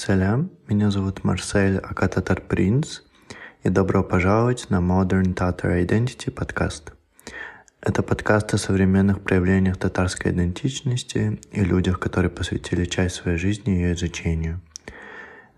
[0.00, 3.00] Салям, меня зовут Марсель Акататар Принц,
[3.62, 6.94] и добро пожаловать на Modern Tatar Identity подкаст.
[7.82, 13.92] Это подкаст о современных проявлениях татарской идентичности и людях, которые посвятили часть своей жизни ее
[13.92, 14.62] изучению.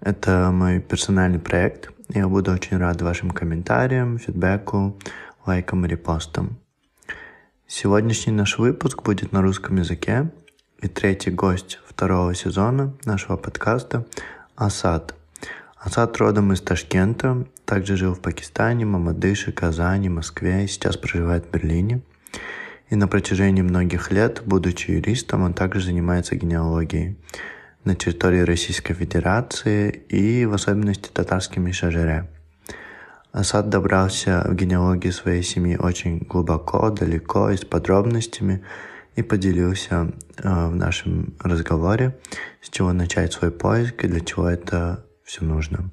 [0.01, 4.99] Это мой персональный проект, и я буду очень рад вашим комментариям, фидбэку,
[5.47, 6.59] лайкам и репостам.
[7.69, 10.33] Сегодняшний наш выпуск будет на русском языке,
[10.81, 14.05] и третий гость второго сезона нашего подкаста
[14.57, 15.15] Асад.
[15.79, 21.51] Асад родом из Ташкента, также жил в Пакистане, Мамадыше, Казани, Москве и сейчас проживает в
[21.51, 22.03] Берлине.
[22.91, 27.17] И на протяжении многих лет, будучи юристом, он также занимается генеалогией
[27.85, 32.29] на территории Российской Федерации и в особенности татарскими шажере.
[33.33, 38.63] Асад добрался в генеалогии своей семьи очень глубоко, далеко и с подробностями–
[39.17, 42.19] и поделился э, в нашем разговоре,
[42.61, 45.91] с чего начать свой поиск и для чего это все нужно.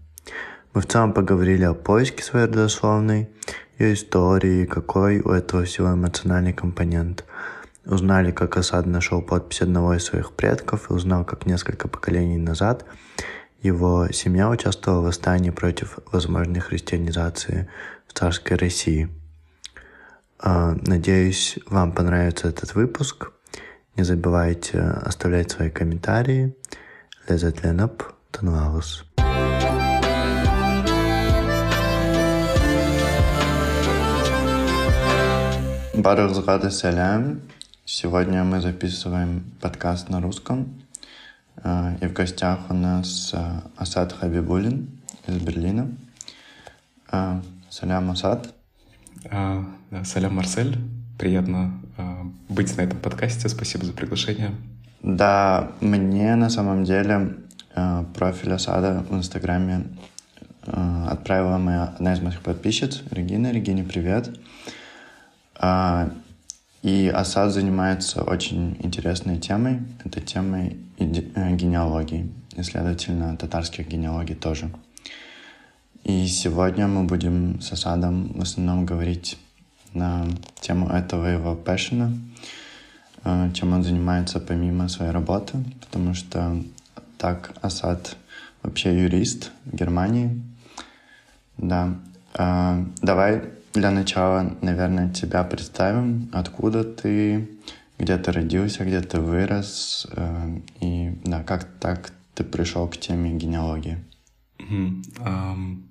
[0.73, 3.29] Мы в целом поговорили о поиске своей родословной,
[3.77, 7.25] ее истории, какой у этого всего эмоциональный компонент.
[7.85, 12.85] Узнали, как Асад нашел подпись одного из своих предков и узнал, как несколько поколений назад
[13.61, 17.67] его семья участвовала в восстании против возможной христианизации
[18.07, 19.09] в царской России–
[20.41, 23.31] надеюсь, вам понравится этот выпуск.
[23.95, 26.55] Не забывайте оставлять свои комментарии.
[27.27, 29.05] Лезетленап Танлаус.
[35.93, 37.41] Барахзгада салям.
[37.83, 40.81] Сегодня мы записываем подкаст на русском.
[41.61, 44.89] А, и в гостях у нас а, Асад Хабибулин
[45.27, 45.91] из Берлина.
[47.69, 48.53] Салям, Асад.
[49.91, 50.77] А, салям, Марсель.
[51.17, 53.49] Приятно а, быть на этом подкасте.
[53.49, 54.51] Спасибо за приглашение.
[55.01, 57.37] Да, мне на самом деле
[57.73, 59.85] а, профиль Асада в Инстаграме
[60.61, 63.51] отправила моя одна из моих подписчиц, Регина.
[63.51, 64.29] Регине, привет.
[66.83, 69.79] И Асад занимается очень интересной темой.
[70.05, 74.69] Это темой э, генеалогии, и, следовательно, татарских генеалогий тоже.
[76.03, 79.37] И сегодня мы будем с Асадом в основном говорить
[79.93, 80.27] на
[80.61, 82.11] тему этого его пэшена,
[83.23, 86.61] э, чем он занимается помимо своей работы, потому что
[87.17, 88.17] так Асад
[88.63, 90.41] вообще юрист в Германии.
[91.57, 91.95] Да.
[92.37, 96.29] Э, давай для начала, наверное, тебя представим.
[96.33, 97.49] Откуда ты,
[97.97, 103.31] где ты родился, где ты вырос, э, и да, как так ты пришел к теме
[103.31, 103.97] генеалогии?
[104.59, 105.03] Mm-hmm.
[105.25, 105.88] Um,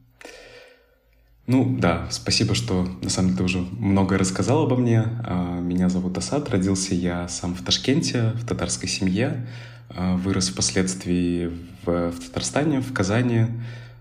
[1.49, 5.03] ну да, спасибо, что на самом деле ты уже многое рассказал обо мне.
[5.25, 9.47] А, меня зовут Асад, родился я сам в Ташкенте, в татарской семье.
[9.89, 11.51] А, вырос впоследствии
[11.87, 13.47] в, в Татарстане, в Казани.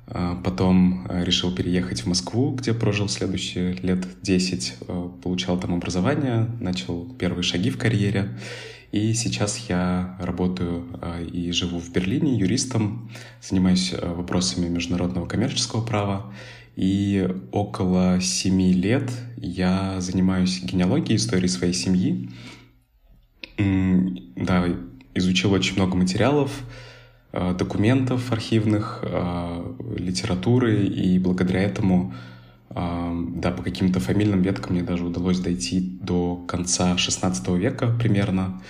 [0.08, 4.80] А, потом решил переехать в Москву, где прожил следующие лет 10.
[5.24, 8.38] Получал там образование, начал первые шаги в карьере.
[8.92, 10.86] И сейчас я работаю
[11.32, 13.10] и живу в Берлине юристом,
[13.42, 16.34] занимаюсь вопросами международного коммерческого права.
[16.78, 22.30] И около семи лет я занимаюсь генеалогией истории своей семьи.
[23.58, 24.64] Да,
[25.16, 26.52] изучил очень много материалов,
[27.34, 32.14] э, документов архивных, э, литературы, и благодаря этому,
[32.70, 38.62] э, да, по каким-то фамильным веткам мне даже удалось дойти до конца XVI века примерно.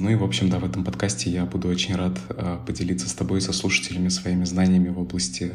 [0.00, 2.18] Ну и, в общем, да, в этом подкасте я буду очень рад
[2.66, 5.52] поделиться с тобой, со слушателями, своими знаниями в области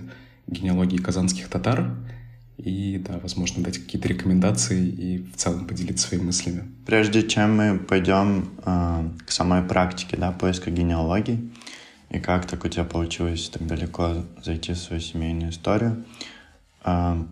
[0.48, 1.96] генеалогии казанских татар
[2.58, 6.72] и, да, возможно, дать какие-то рекомендации и в целом поделиться своими мыслями.
[6.86, 11.52] Прежде чем мы пойдем э, к самой практике, да, поиска генеалогии,
[12.10, 16.06] и как так у тебя получилось так далеко зайти в свою семейную историю,
[16.86, 17.24] э,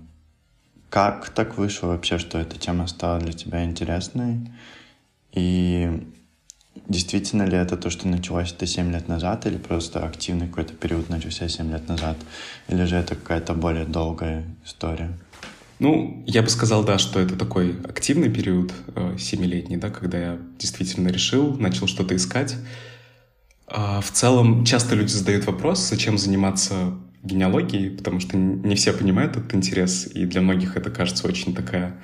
[0.89, 4.51] как так вышло вообще, что эта тема стала для тебя интересной,
[5.31, 6.05] и
[6.87, 11.09] Действительно ли это то, что началось это 7 лет назад, или просто активный какой-то период
[11.09, 12.17] начался 7 лет назад,
[12.67, 15.17] или же это какая-то более долгая история?
[15.79, 20.39] Ну, я бы сказал, да, что это такой активный период, э, семилетний, да, когда я
[20.57, 22.55] действительно решил, начал что-то искать.
[23.67, 26.93] А в целом, часто люди задают вопрос, зачем заниматься
[27.23, 31.99] генеалогией, потому что не все понимают этот интерес, и для многих это кажется очень такая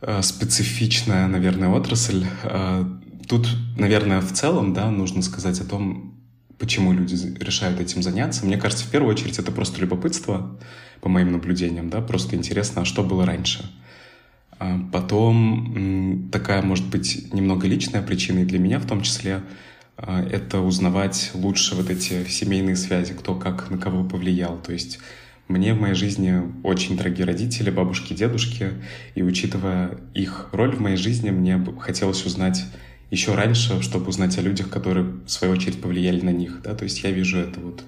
[0.00, 2.24] э, специфичная, наверное, отрасль.
[3.28, 6.14] Тут, наверное, в целом, да, нужно сказать о том,
[6.58, 8.44] почему люди решают этим заняться.
[8.46, 10.58] Мне кажется, в первую очередь это просто любопытство,
[11.00, 13.70] по моим наблюдениям, да, просто интересно, а что было раньше.
[14.58, 19.42] А потом такая, может быть, немного личная причина, и для меня в том числе,
[19.96, 24.58] а, это узнавать лучше вот эти семейные связи, кто как на кого повлиял.
[24.58, 25.00] То есть
[25.48, 28.70] мне в моей жизни очень дорогие родители, бабушки, дедушки,
[29.14, 32.64] и учитывая их роль в моей жизни, мне хотелось узнать
[33.10, 36.60] еще раньше, чтобы узнать о людях, которые в свою очередь повлияли на них.
[36.62, 36.74] Да?
[36.74, 37.84] То есть я вижу это вот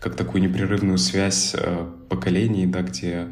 [0.00, 3.28] как такую непрерывную связь э, поколений, да, где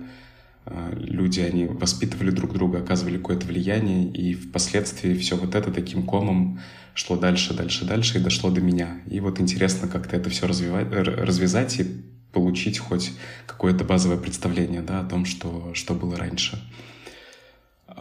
[0.66, 6.02] э, люди, они воспитывали друг друга, оказывали какое-то влияние, и впоследствии все вот это таким
[6.02, 6.60] комом
[6.92, 9.00] шло дальше, дальше, дальше и дошло до меня.
[9.10, 11.86] И вот интересно как-то это все развивать, развязать и
[12.32, 13.12] получить хоть
[13.46, 16.62] какое-то базовое представление да, о том, что, что было раньше.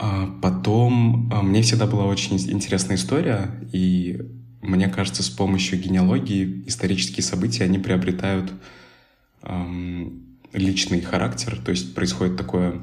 [0.00, 4.20] А потом а, мне всегда была очень интересная история, и
[4.62, 8.52] мне кажется, с помощью генеалогии исторические события, они приобретают
[9.42, 12.80] эм, личный характер, то есть происходит такое,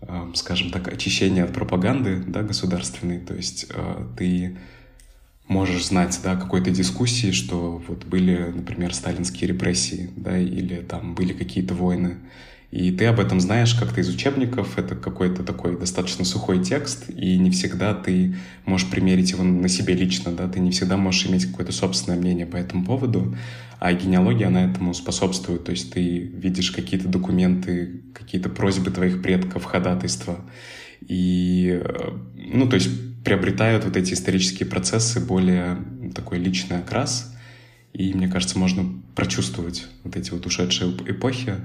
[0.00, 4.58] э, скажем так, очищение от пропаганды да, государственной, то есть э, ты
[5.46, 11.34] можешь знать да, какой-то дискуссии, что вот были, например, сталинские репрессии, да, или там были
[11.34, 12.16] какие-то войны,
[12.72, 17.36] и ты об этом знаешь как-то из учебников, это какой-то такой достаточно сухой текст, и
[17.36, 18.34] не всегда ты
[18.64, 22.46] можешь примерить его на себе лично, да, ты не всегда можешь иметь какое-то собственное мнение
[22.46, 23.36] по этому поводу,
[23.78, 29.64] а генеалогия, она этому способствует, то есть ты видишь какие-то документы, какие-то просьбы твоих предков,
[29.64, 30.40] ходатайства,
[31.06, 32.88] и, э, ну, то есть
[33.22, 35.76] приобретают вот эти исторические процессы более
[36.14, 37.36] такой личный окрас,
[37.92, 41.56] и, мне кажется, можно прочувствовать вот эти вот ушедшие эпохи,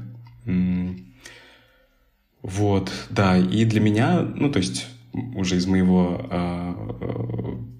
[2.41, 4.87] вот, да, и для меня, ну, то есть
[5.35, 7.76] уже из моего а,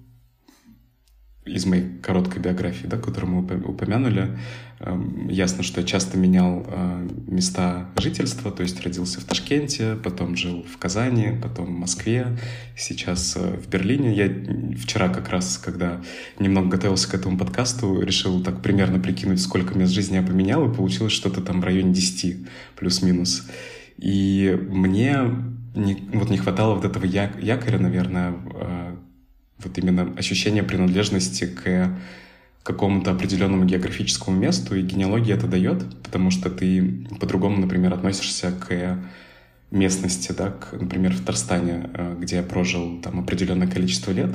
[1.48, 4.38] из моей короткой биографии, да, которую мы упомянули,
[4.80, 10.36] эм, ясно, что я часто менял э, места жительства, то есть родился в Ташкенте, потом
[10.36, 12.38] жил в Казани, потом в Москве,
[12.76, 14.14] сейчас э, в Берлине.
[14.14, 14.30] Я
[14.76, 16.00] вчера как раз, когда
[16.38, 20.74] немного готовился к этому подкасту, решил так примерно прикинуть, сколько мест жизни я поменял, и
[20.74, 22.46] получилось что-то там в районе 10
[22.76, 23.48] плюс-минус.
[23.98, 25.18] И мне
[25.74, 28.96] не, вот не хватало вот этого якоря, наверное, э,
[29.58, 31.96] вот именно ощущение принадлежности к
[32.62, 38.98] какому-то определенному географическому месту, и генеалогия это дает, потому что ты по-другому, например, относишься к
[39.70, 44.30] местности, да, к, например, в Татарстане, э, где я прожил там определенное количество лет.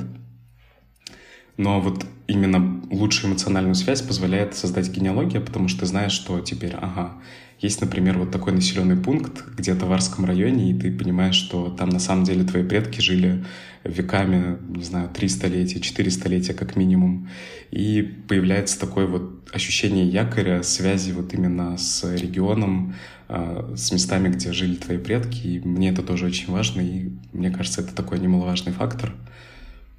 [1.56, 6.74] Но вот именно лучшую эмоциональную связь позволяет создать генеалогия, потому что ты знаешь, что теперь,
[6.74, 7.14] ага,
[7.60, 11.88] есть, например, вот такой населенный пункт где-то в Арском районе, и ты понимаешь, что там
[11.88, 13.44] на самом деле твои предки жили
[13.84, 17.28] веками, не знаю, три столетия, четыре столетия как минимум.
[17.70, 22.94] И появляется такое вот ощущение якоря, связи вот именно с регионом,
[23.28, 25.46] а, с местами, где жили твои предки.
[25.46, 29.14] И мне это тоже очень важно, и мне кажется, это такой немаловажный фактор.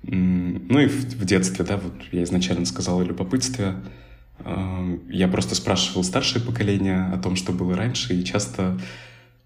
[0.04, 3.76] Ну и в, детстве, да, вот я изначально сказал о любопытстве.
[4.40, 8.80] А, я просто спрашивал старшее поколение о том, что было раньше, и часто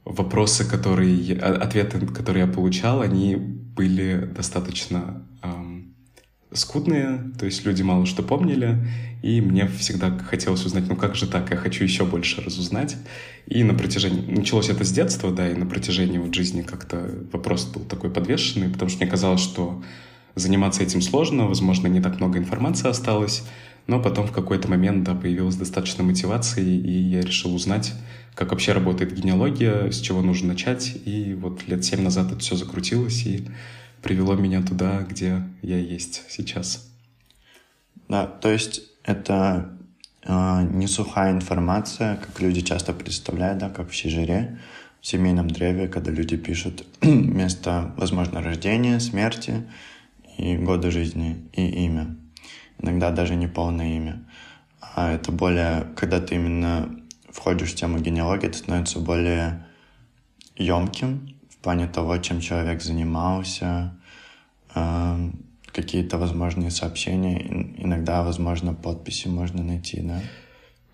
[0.06, 5.94] вопросы, которые, ответы, которые я получал, они были достаточно эм,
[6.52, 8.86] скудные, то есть люди мало что помнили,
[9.22, 12.96] и мне всегда хотелось узнать, ну как же так, я хочу еще больше разузнать.
[13.48, 17.66] И на протяжении, началось это с детства, да, и на протяжении вот жизни как-то вопрос
[17.66, 19.84] был такой подвешенный, потому что мне казалось, что
[20.36, 23.44] заниматься этим сложно, возможно, не так много информации осталось,
[23.90, 27.94] но потом в какой-то момент, да, появилась достаточно мотивации, и я решил узнать,
[28.36, 30.96] как вообще работает генеалогия, с чего нужно начать.
[31.06, 33.48] И вот лет семь назад это все закрутилось и
[34.04, 36.88] привело меня туда, где я есть сейчас.
[38.08, 39.76] Да, то есть это
[40.24, 44.60] э, не сухая информация, как люди часто представляют, да, как в Сижире,
[45.02, 49.64] в семейном древе, когда люди пишут место, возможно, рождения, смерти
[50.38, 52.16] и года жизни и имя.
[52.82, 54.26] Иногда даже не полное имя.
[54.82, 56.90] А это более, когда ты именно
[57.30, 59.66] входишь в тему генеалогии, это становится более
[60.56, 63.98] емким в плане того, чем человек занимался,
[64.76, 65.32] э,
[65.72, 70.22] какие-то возможные сообщения, иногда, возможно, подписи можно найти, да?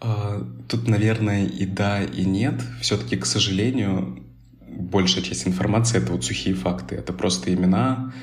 [0.01, 2.61] А, тут, наверное, и да, и нет.
[2.81, 4.23] Все-таки, к сожалению,
[4.67, 6.95] большая часть информации— это вот сухие факты.
[6.95, 8.13] Это просто имена,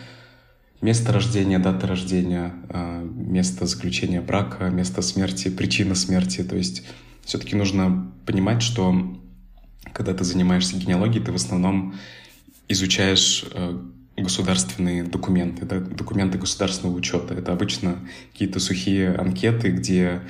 [0.83, 6.43] место рождения, дата рождения, а, место заключения брака, место смерти, причина смерти.
[6.43, 6.85] То есть
[7.25, 9.17] все-таки нужно понимать, что
[9.93, 11.95] когда ты занимаешься генеалогией, ты в основном
[12.69, 13.79] изучаешь э,
[14.17, 17.35] государственные документы, да, документы государственного учета.
[17.35, 17.99] Это обычно
[18.33, 20.23] какие-то сухие анкеты, где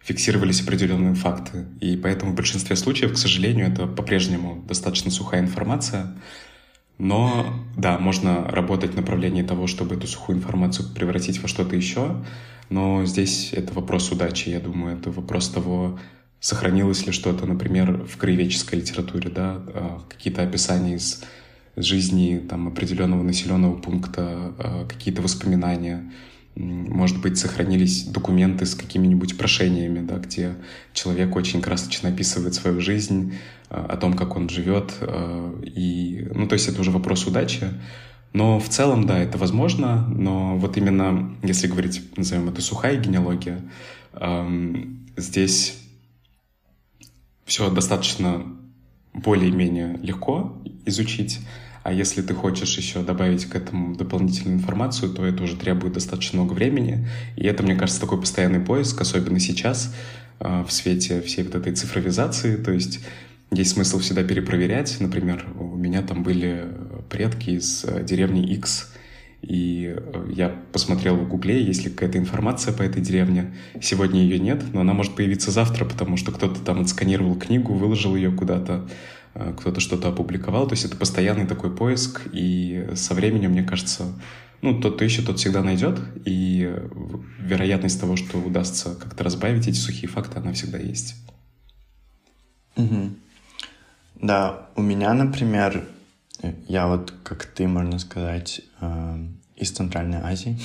[0.00, 1.66] фиксировались определенные факты.
[1.80, 6.14] И поэтому в большинстве случаев, к сожалению, это по-прежнему достаточно сухая информация.
[6.98, 12.24] Но да, можно работать в направлении того, чтобы эту сухую информацию превратить во что-то еще.
[12.70, 15.98] Но здесь это вопрос удачи, я думаю, это вопрос того,
[16.40, 21.22] сохранилось ли что-то, например, в краеведческой литературе, да, а, какие-то описания из
[21.76, 26.10] жизни там, определенного населенного пункта, а, какие-то воспоминания,
[26.56, 30.54] может быть, сохранились документы с какими-нибудь прошениями, да, где
[30.94, 33.34] человек очень красочно описывает свою жизнь,
[33.68, 34.94] а, о том, как он живет.
[35.62, 37.68] И, ну, то есть это уже вопрос удачи.
[38.32, 43.62] Но в целом, да, это возможно, но вот именно, если говорить, назовем это сухая генеалогия,
[45.16, 45.78] здесь
[47.46, 48.44] все достаточно
[49.14, 51.40] более-менее легко изучить,
[51.86, 56.40] а если ты хочешь еще добавить к этому дополнительную информацию, то это уже требует достаточно
[56.40, 57.06] много времени.
[57.36, 59.94] И это, мне кажется, такой постоянный поиск, особенно сейчас,
[60.40, 62.56] а, в свете всей вот этой цифровизации.
[62.56, 63.04] То есть
[63.52, 64.96] есть смысл всегда перепроверять.
[64.98, 66.66] Например, у меня там были
[67.08, 68.92] предки из э, деревни X,
[69.42, 73.54] и э, я посмотрел в Гугле, есть ли какая-то информация по этой деревне.
[73.80, 78.16] Сегодня ее нет, но она может появиться завтра, потому что кто-то там отсканировал книгу, выложил
[78.16, 78.88] ее куда-то, э,
[79.58, 80.66] кто-то что-то опубликовал.
[80.66, 84.04] То есть это постоянный такой поиск, и со временем, мне кажется,
[84.62, 86.74] ну, тот, кто ищет, тот всегда найдет, и
[87.38, 91.14] вероятность того, что удастся как-то разбавить эти сухие факты, она всегда есть.
[92.76, 93.10] Угу.
[94.22, 95.86] Да, у меня, например,
[96.68, 99.26] я вот, как ты, можно сказать, э,
[99.56, 100.58] из Центральной Азии,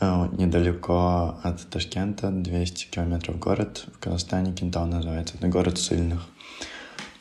[0.00, 6.26] э, недалеко от Ташкента, 200 километров город в Казахстане, Кентау называется, это город сильных.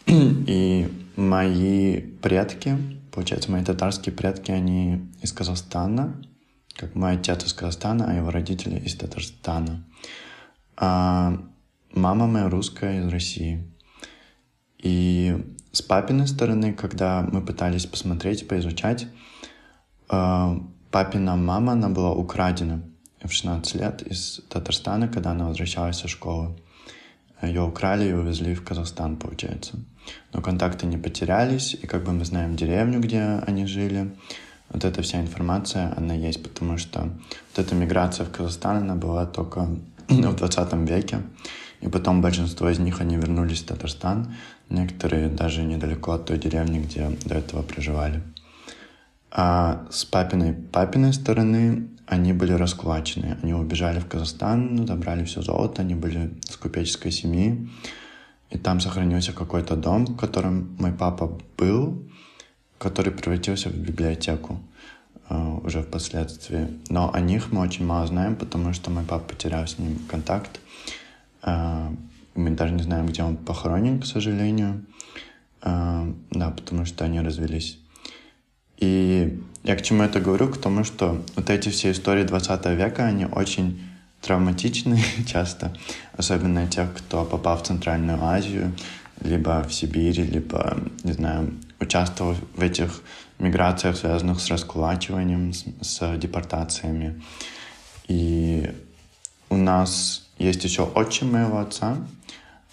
[0.09, 2.77] И мои предки,
[3.11, 6.19] получается, мои татарские предки, они из Казахстана,
[6.75, 9.85] как мой отец из Казахстана, а его родители из Татарстана.
[10.77, 11.37] А
[11.93, 13.71] мама моя русская из России.
[14.79, 15.37] И
[15.71, 19.07] с папиной стороны, когда мы пытались посмотреть, поизучать,
[20.09, 22.81] э, папина мама, она была украдена
[23.21, 26.57] в 16 лет из Татарстана, когда она возвращалась со школы.
[27.41, 29.79] Ее украли и увезли в Казахстан, получается.
[30.33, 34.15] Но контакты не потерялись, и как бы мы знаем деревню, где они жили.
[34.69, 39.25] Вот эта вся информация, она есть, потому что вот эта миграция в Казахстан, она была
[39.25, 39.67] только
[40.07, 41.21] в 20 веке.
[41.81, 44.35] И потом большинство из них, они вернулись в Татарстан,
[44.69, 48.21] некоторые даже недалеко от той деревни, где до этого проживали.
[49.31, 53.37] А с папиной папиной стороны они были раскулачены.
[53.43, 57.69] Они убежали в Казахстан, забрали все золото, они были с купеческой семьи.
[58.49, 62.03] И там сохранился какой-то дом, в котором мой папа был,
[62.77, 64.59] который превратился в библиотеку
[65.29, 66.67] uh, уже впоследствии.
[66.89, 70.59] Но о них мы очень мало знаем, потому что мой папа потерял с ним контакт.
[71.43, 71.95] Uh,
[72.35, 74.85] мы даже не знаем, где он похоронен, к сожалению.
[75.61, 77.79] Uh, да, потому что они развелись.
[78.77, 80.47] И я к чему это говорю?
[80.47, 83.88] К тому, что вот эти все истории 20 века, они очень
[84.21, 85.75] травматичны часто,
[86.13, 88.73] особенно тех, кто попал в Центральную Азию,
[89.21, 93.01] либо в Сибири, либо, не знаю, участвовал в этих
[93.38, 97.21] миграциях, связанных с раскулачиванием, с, с депортациями.
[98.07, 98.71] И
[99.49, 101.97] у нас есть еще отчим моего отца,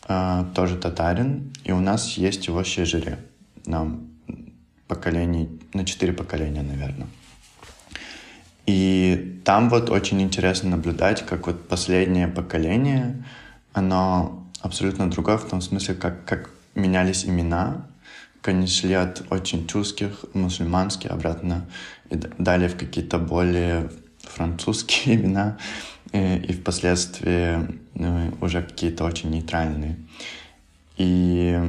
[0.09, 3.19] э, тоже татарин, и у нас есть его щежере.
[3.65, 4.09] Нам
[4.89, 7.09] поколений, на четыре поколения, наверное.
[8.67, 13.25] И там вот очень интересно наблюдать, как вот последнее поколение,
[13.73, 17.87] оно абсолютно другое в том смысле, как, как менялись имена,
[18.67, 21.67] шли от очень чуских, мусульманских обратно
[22.11, 25.59] и далее в какие-то более французские имена,
[26.13, 27.59] и, и впоследствии
[27.95, 29.97] ну, уже какие-то очень нейтральные.
[30.97, 31.61] И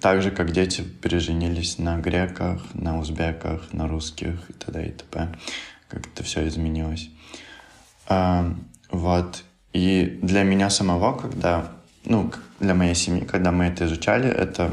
[0.00, 4.86] так же, как дети переженились на греках, на узбеках, на русских и т.д.
[4.86, 5.28] и т.п.
[5.88, 7.10] Как это все изменилось.
[8.08, 8.54] А,
[8.90, 9.44] вот.
[9.72, 11.72] И для меня самого, когда,
[12.04, 14.72] ну, для моей семьи, когда мы это изучали, это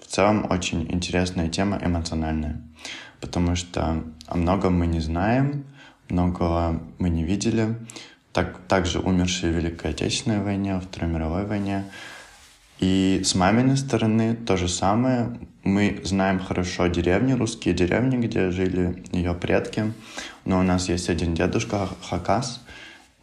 [0.00, 2.62] в целом очень интересная тема, эмоциональная.
[3.20, 5.64] Потому что о многом мы не знаем,
[6.08, 7.76] многого мы не видели.
[8.32, 11.84] Так, также умершие в Великой Отечественной войне, во Второй мировой войне.
[12.80, 15.38] И с маминой стороны то же самое.
[15.64, 19.92] Мы знаем хорошо деревни, русские деревни, где жили ее предки.
[20.44, 22.62] Но у нас есть один дедушка Хакас,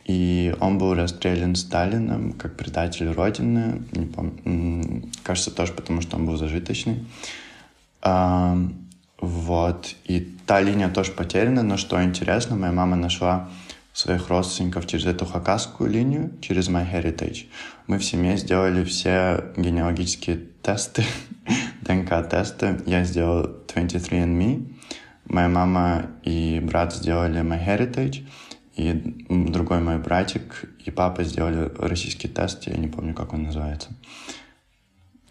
[0.05, 3.81] и он был расстрелян Сталином как предатель Родины.
[3.93, 5.09] Не помню.
[5.23, 7.05] Кажется, тоже потому, что он был зажиточный.
[8.01, 8.57] А,
[9.19, 9.95] вот.
[10.03, 13.49] И та линия тоже потеряна, но что интересно, моя мама нашла
[13.93, 17.45] своих родственников через эту хакасскую линию, через MyHeritage.
[17.87, 21.03] Мы в семье сделали все генеалогические тесты,
[21.81, 22.81] ДНК-тесты.
[22.87, 24.73] Я сделал 23andMe,
[25.25, 28.27] моя мама и брат сделали MyHeritage,
[28.75, 28.93] и
[29.29, 33.89] другой мой братик и папа сделали российский тест, я не помню, как он называется.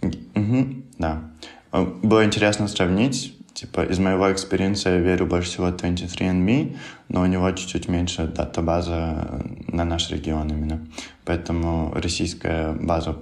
[0.00, 1.30] Угу, да.
[1.73, 3.34] Было интересно сравнить.
[3.54, 6.76] Типа, из моего experience а я верю больше всего 23andMe,
[7.08, 10.84] но у него чуть-чуть меньше database а на наш регион именно.
[11.25, 13.16] Поэтому российская база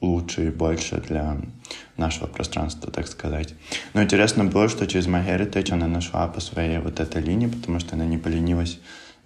[0.00, 1.36] лучше и больше для
[1.96, 3.54] нашего пространства, так сказать.
[3.92, 7.96] Но интересно было, что через MyHeritage она нашла по своей вот этой линии, потому что
[7.96, 8.78] она не поленилась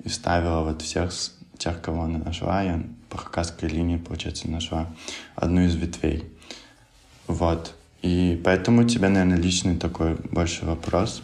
[0.02, 1.12] и ставила вот всех
[1.58, 2.78] тех, кого она нашла, и
[3.10, 4.86] по хакасской линии, получается, нашла
[5.36, 6.24] одну из ветвей.
[7.26, 7.74] Вот.
[8.02, 11.22] И поэтому у тебя, наверное, личный такой больше вопрос.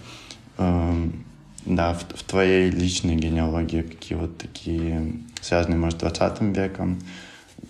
[0.59, 1.25] Эм,
[1.65, 7.01] да, в, в твоей личной генеалогии какие вот такие, связанные, может, с 20 веком,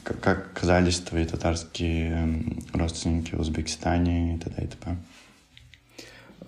[0.03, 4.65] как, как оказались твои татарские эм, родственники в Узбекистане и т.д.
[4.65, 4.97] и т.п.?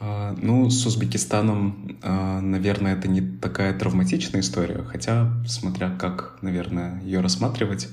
[0.00, 7.00] А, ну, с Узбекистаном, а, наверное, это не такая травматичная история, хотя, смотря как, наверное,
[7.02, 7.88] ее рассматривать,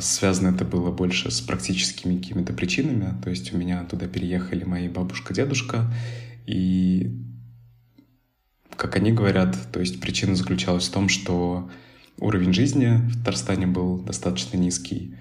[0.00, 3.20] связано это было больше с практическими какими-то причинами.
[3.22, 5.92] То есть у меня туда переехали мои бабушка, дедушка,
[6.46, 7.24] и,
[8.76, 11.70] как они говорят, то есть причина заключалась в том, что
[12.18, 15.16] уровень жизни в Татарстане был достаточно низкий,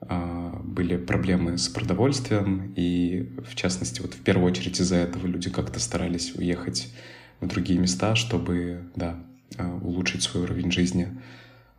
[0.00, 5.50] а, были проблемы с продовольствием, и в частности, вот в первую очередь из-за этого люди
[5.50, 6.92] как-то старались уехать
[7.40, 9.18] в другие места, чтобы, да,
[9.56, 11.20] а, улучшить свой уровень жизни.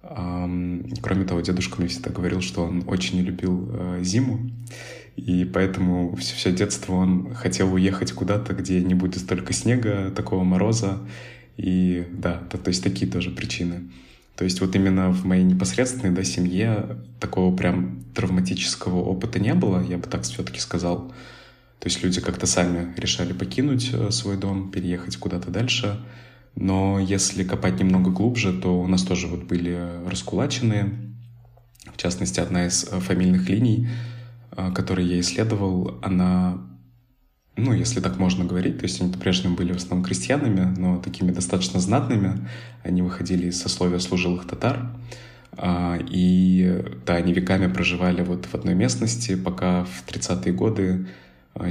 [0.02, 4.50] Кроме того, дедушка мне всегда говорил, что он очень не любил а, зиму,
[5.18, 10.44] и поэтому все, все детство он хотел уехать куда-то, где не будет столько снега, такого
[10.46, 11.00] мороза,
[11.58, 13.90] и да, то, то есть такие тоже причины.
[14.38, 19.84] То есть вот именно в моей непосредственной да, семье такого прям травматического опыта не было,
[19.84, 21.12] я бы так все-таки сказал.
[21.80, 26.00] То есть люди как-то сами решали покинуть э, свой дом, переехать куда-то дальше.
[26.56, 30.94] Но если копать немного глубже, то у нас тоже вот были раскулаченные.
[31.94, 33.88] В частности, одна из э, фамильных линий,
[34.52, 36.70] э, которые я исследовал, она
[37.60, 41.32] ну, если так можно говорить, то есть они по-прежнему были в основном крестьянами, но такими
[41.32, 42.48] достаточно знатными.
[42.84, 44.92] Они выходили из сословия служилых татар.
[45.58, 51.08] А, и да, они веками проживали вот в одной местности, пока в 30-е годы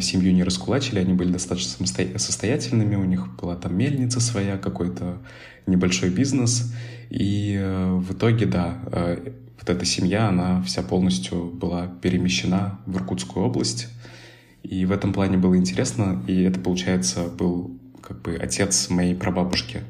[0.01, 5.19] семью не раскулачили, они были достаточно состоятельными, у них была там мельница своя, какой-то
[5.67, 6.73] небольшой бизнес.
[7.11, 12.97] И э, в итоге, да, э, вот эта семья, она вся полностью была перемещена в
[12.97, 13.89] Иркутскую область.
[14.63, 19.83] И в этом плане было интересно, и это, получается, был как бы отец моей прабабушки.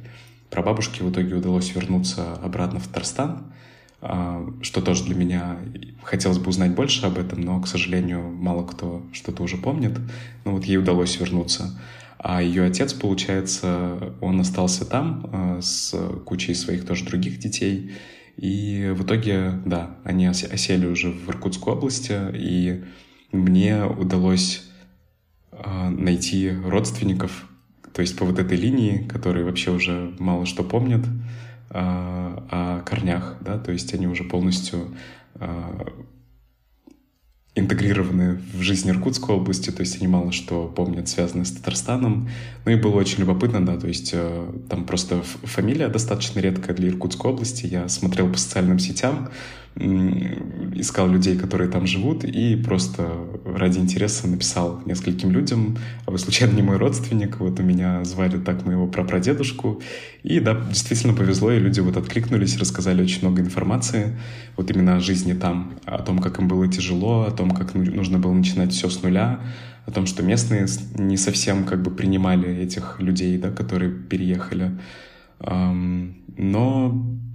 [0.50, 3.52] Прабабушке в итоге удалось вернуться обратно в Татарстан,
[4.00, 5.58] что тоже для меня
[6.04, 9.98] хотелось бы узнать больше об этом, но, к сожалению, мало кто что-то уже помнит.
[10.44, 11.78] Но вот ей удалось вернуться.
[12.18, 17.92] А ее отец, получается, он остался там а, с кучей своих тоже других детей.
[18.36, 22.84] И в итоге, да, они осели уже в Иркутской области, и
[23.32, 24.62] мне удалось
[25.50, 27.46] э, найти родственников,
[27.92, 31.04] то есть по вот этой линии, которые вообще уже мало что помнят
[31.70, 34.96] о корнях, да, то есть они уже полностью
[35.34, 35.86] э,
[37.58, 42.28] интегрированы в жизнь Иркутской области, то есть они мало что помнят, связанное с Татарстаном.
[42.64, 46.88] Ну и было очень любопытно, да, то есть э, там просто фамилия достаточно редкая для
[46.88, 47.66] Иркутской области.
[47.66, 49.30] Я смотрел по социальным сетям,
[49.76, 53.12] искал людей, которые там живут, и просто
[53.44, 58.38] ради интереса написал нескольким людям, а вы случайно не мой родственник, вот у меня звали
[58.38, 59.80] так моего прапрадедушку,
[60.24, 64.18] и да, действительно повезло, и люди вот откликнулись, рассказали очень много информации,
[64.56, 68.18] вот именно о жизни там, о том, как им было тяжело, о том, как нужно
[68.18, 69.40] было начинать все с нуля,
[69.86, 74.78] о том, что местные не совсем как бы принимали этих людей, да, которые переехали.
[75.40, 76.92] Но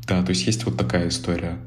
[0.08, 1.58] да, то есть есть вот такая история.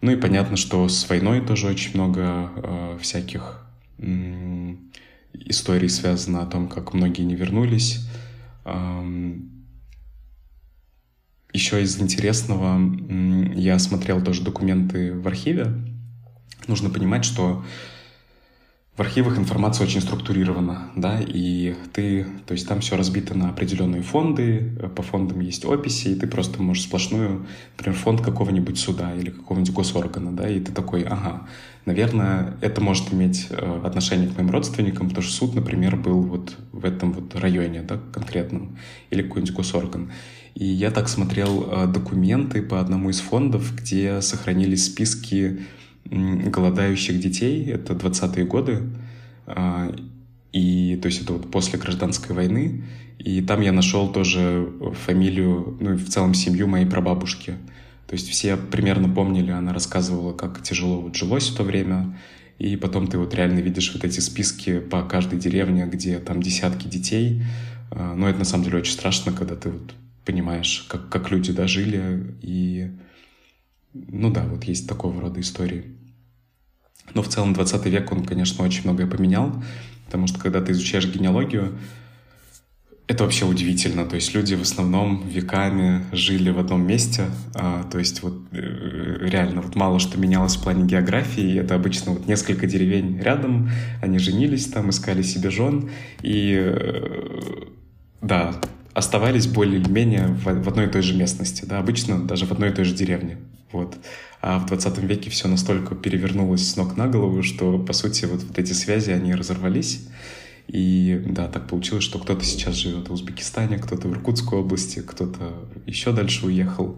[0.00, 3.64] Ну и понятно, что с войной тоже очень много э, всяких
[3.98, 4.74] э,
[5.34, 8.00] историй связано о том, как многие не вернулись.
[8.64, 9.34] Э,
[11.52, 12.80] еще из интересного,
[13.54, 15.66] я смотрел тоже документы в архиве.
[16.66, 17.64] Нужно понимать, что
[18.94, 24.02] в архивах информация очень структурирована, да, и ты, то есть там все разбито на определенные
[24.02, 27.46] фонды, э, по фондам есть описи, и ты просто можешь сплошную,
[27.78, 31.48] например, фонд какого-нибудь суда или какого-нибудь госоргана, да, и ты такой, ага,
[31.86, 36.58] наверное, это может иметь э, отношение к моим родственникам, потому что суд, например, был вот
[36.72, 38.76] в этом вот районе, да, конкретном,
[39.08, 40.12] или какой-нибудь госорган.
[40.54, 45.60] И я так смотрел э, документы по одному из фондов, где сохранились списки
[46.12, 48.82] голодающих детей, это 20-е годы,
[49.46, 49.94] а,
[50.52, 52.84] И то есть это вот после гражданской войны.
[53.18, 54.68] И там я нашел тоже
[55.06, 57.54] фамилию, ну и в целом семью моей прабабушки.
[58.06, 62.18] То есть все примерно помнили, она рассказывала, как тяжело вот жилось в то время.
[62.58, 66.86] И потом ты вот реально видишь вот эти списки по каждой деревне, где там десятки
[66.86, 67.42] детей.
[67.90, 69.94] А, но это на самом деле очень страшно, когда ты вот
[70.24, 72.36] понимаешь, как, как люди дожили.
[72.42, 72.90] И,
[73.94, 75.84] ну да, вот есть такого рода истории.
[77.14, 79.52] Но в целом 20 век, он, конечно, очень многое поменял,
[80.06, 81.78] потому что когда ты изучаешь генеалогию,
[83.12, 84.06] это вообще удивительно.
[84.06, 87.26] То есть люди в основном веками жили в одном месте.
[87.54, 91.58] А, то есть вот э, реально вот мало что менялось в плане географии.
[91.58, 93.70] Это обычно вот несколько деревень рядом.
[94.00, 95.90] Они женились там, искали себе жен.
[96.22, 97.66] И э,
[98.22, 98.54] да,
[98.94, 101.64] оставались более или менее в, в одной и той же местности.
[101.64, 103.36] Да, обычно даже в одной и той же деревне.
[103.72, 103.96] Вот.
[104.40, 108.42] А в 20 веке все настолько перевернулось с ног на голову, что, по сути, вот,
[108.42, 110.06] вот эти связи, они разорвались.
[110.68, 115.52] И да, так получилось, что кто-то сейчас живет в Узбекистане, кто-то в Иркутской области, кто-то
[115.86, 116.96] еще дальше уехал.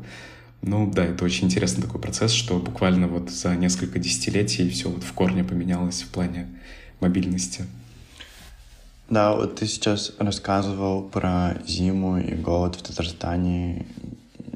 [0.62, 5.02] Ну да, это очень интересный такой процесс, что буквально вот за несколько десятилетий все вот
[5.02, 6.48] в корне поменялось в плане
[7.00, 7.64] мобильности.
[9.10, 13.86] Да, вот ты сейчас рассказывал про зиму и голод в Татарстане,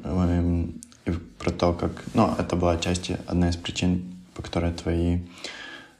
[0.03, 1.91] эм, и про то, как...
[2.13, 5.19] Ну, это была отчасти одна из причин, по которой твои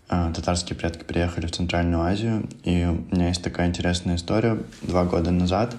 [0.09, 4.57] Э, татарские предки приехали в Центральную Азию, и у меня есть такая интересная история.
[4.81, 5.75] Два года назад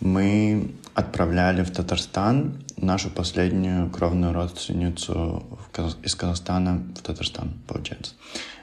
[0.00, 5.60] мы отправляли в Татарстан нашу последнюю кровную родственницу
[6.02, 8.14] из Казахстана в Татарстан, получается.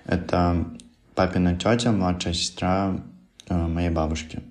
[0.06, 0.66] Это
[1.14, 3.00] папина тетя, младшая сестра
[3.48, 4.42] э, моей бабушки.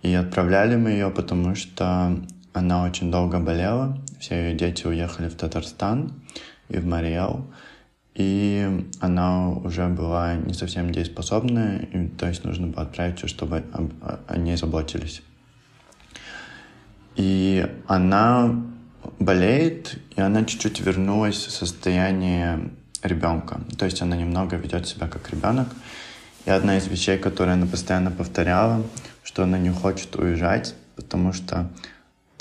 [0.00, 2.18] И отправляли мы ее, потому что
[2.52, 3.98] она очень долго болела.
[4.20, 6.12] Все ее дети уехали в Татарстан
[6.68, 7.46] и в Мариэл
[8.14, 13.64] и она уже была не совсем дееспособная, и, то есть нужно было отправить все, чтобы
[13.72, 15.22] о, ней заботились.
[17.16, 18.54] И она
[19.18, 22.70] болеет, и она чуть-чуть вернулась в состояние
[23.02, 23.60] ребенка.
[23.78, 25.68] То есть она немного ведет себя как ребенок.
[26.44, 28.82] И одна из вещей, которые она постоянно повторяла,
[29.22, 31.70] что она не хочет уезжать, потому что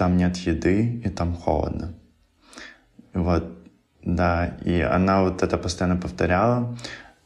[0.02, 1.94] там нет еды и там холодно.
[3.14, 3.44] Вот
[4.02, 6.76] да, и она вот это постоянно повторяла.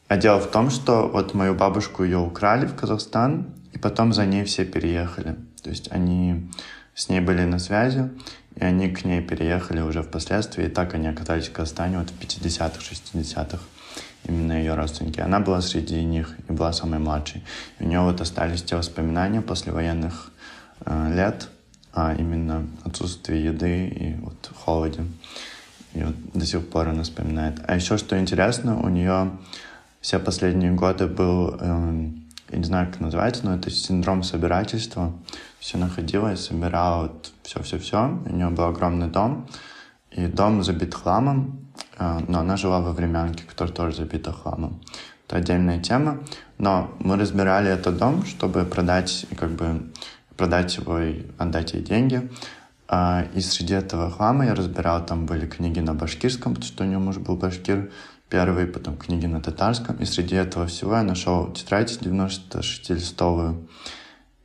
[0.10, 4.26] А дело в том, что вот мою бабушку ее украли в Казахстан, и потом за
[4.26, 5.38] ней все переехали.
[5.64, 6.52] То есть они
[6.94, 8.10] с ней были на связи,
[8.58, 12.20] и они к ней переехали уже впоследствии, и так они оказались в Казахстане вот в
[12.20, 13.60] 50-х, 60-х,
[14.28, 15.22] именно ее родственники.
[15.22, 17.42] Она была среди них и была самой младшей.
[17.80, 20.34] И у нее вот остались те воспоминания после военных
[20.86, 21.48] э, лет,
[21.96, 25.06] а именно отсутствие еды и вот холоде.
[25.94, 27.62] И вот до сих пор она вспоминает.
[27.66, 29.32] А еще, что интересно, у нее
[30.02, 32.10] все последние годы был, э,
[32.50, 35.14] я не знаю, как называется, но это синдром собирательства.
[35.60, 38.20] Все находила собирала вот все-все-все.
[38.26, 39.48] У нее был огромный дом,
[40.12, 41.60] и дом забит хламом,
[41.98, 44.82] э, но она жила во времянке, которая тоже забита хламом.
[45.28, 46.20] Это отдельная тема,
[46.58, 49.90] но мы разбирали этот дом, чтобы продать, как бы
[50.38, 52.30] продать его и отдать ей деньги.
[52.88, 56.88] А, и среди этого хлама я разбирал, там были книги на башкирском, потому что у
[56.88, 57.92] него муж был башкир
[58.30, 59.96] первый, потом книги на татарском.
[59.98, 63.68] И среди этого всего я нашел тетрадь 96-листовую.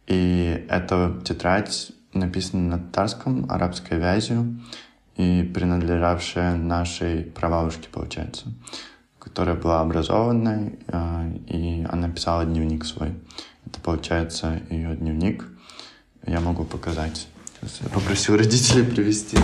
[0.06, 4.60] И эта тетрадь написана на татарском, арабской вязью,
[5.16, 8.46] и принадлежавшая нашей прабабушке, получается,
[9.18, 13.14] которая была образованной, а, и она писала дневник свой.
[13.66, 15.46] Это, получается, ее дневник.
[16.30, 17.26] Я могу показать.
[17.60, 19.36] Сейчас я попросил родителей привезти.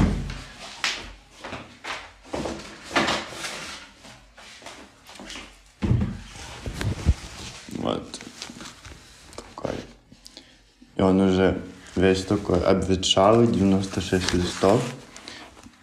[7.71, 8.21] Вот.
[9.35, 9.75] Такой.
[10.95, 11.61] И он уже
[11.97, 14.81] весь такой обветшалый, 96 листов.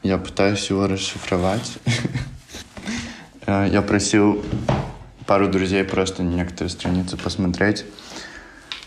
[0.03, 1.79] Я пытаюсь его расшифровать.
[3.45, 4.41] Я просил
[5.27, 7.83] пару друзей просто некоторые страницы посмотреть.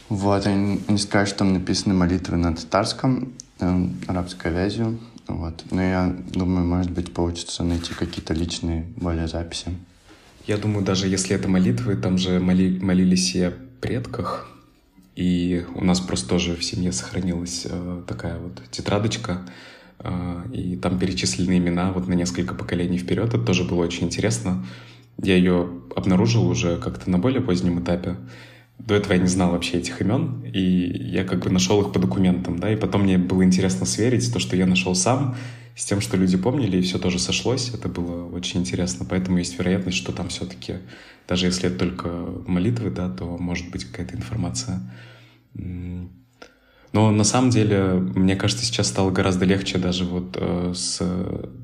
[0.08, 4.98] Вот, они, они скажут, что там написаны молитвы на татарском, э, арабской вязью.
[5.26, 5.64] Вот.
[5.70, 9.68] Но я думаю, может быть, получится найти какие-то личные более записи.
[10.46, 14.48] Я думаю, даже если это молитвы, там же моли, молились и о предках.
[15.16, 19.40] И у нас просто тоже в семье сохранилась э, такая вот тетрадочка,
[19.98, 23.28] э, и там перечислены имена вот на несколько поколений вперед.
[23.28, 24.64] Это тоже было очень интересно.
[25.20, 28.16] Я ее обнаружил уже как-то на более позднем этапе.
[28.78, 31.98] До этого я не знал вообще этих имен, и я как бы нашел их по
[31.98, 35.36] документам, да, и потом мне было интересно сверить то, что я нашел сам,
[35.76, 37.70] с тем, что люди помнили, и все тоже сошлось.
[37.74, 39.06] Это было очень интересно.
[39.08, 40.76] Поэтому есть вероятность, что там все-таки,
[41.28, 42.08] даже если это только
[42.46, 44.80] молитвы, да, то может быть какая-то информация.
[45.52, 51.02] Но на самом деле, мне кажется, сейчас стало гораздо легче даже вот э, с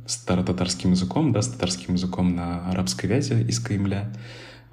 [0.07, 4.13] старотатарским языком, да, с татарским языком на арабской вязи из Кремля.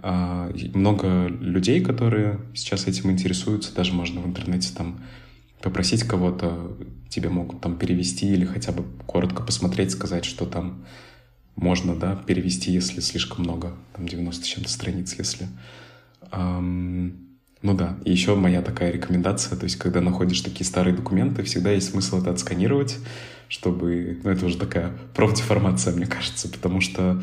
[0.01, 5.01] Э, много людей, которые сейчас этим интересуются, даже можно в интернете там
[5.61, 6.77] попросить кого-то,
[7.09, 10.85] тебе могут там перевести или хотя бы коротко посмотреть, сказать, что там
[11.55, 15.47] можно, да, перевести, если слишком много, там 90 с чем-то страниц, если...
[16.31, 17.27] Эм,
[17.61, 21.71] ну да, и еще моя такая рекомендация, то есть когда находишь такие старые документы, всегда
[21.71, 22.97] есть смысл это отсканировать,
[23.49, 24.21] чтобы...
[24.23, 27.21] Ну это уже такая профдеформация, мне кажется, потому что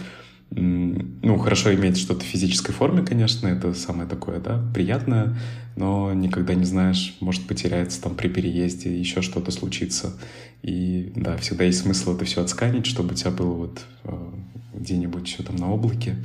[0.51, 5.37] ну, хорошо иметь что-то в физической форме, конечно, это самое такое, да, приятное,
[5.75, 10.19] но никогда не знаешь, может потеряться там при переезде, еще что-то случится.
[10.63, 14.31] И да, всегда есть смысл это все отсканить, чтобы у тебя было вот э,
[14.75, 16.17] где-нибудь все там на облаке.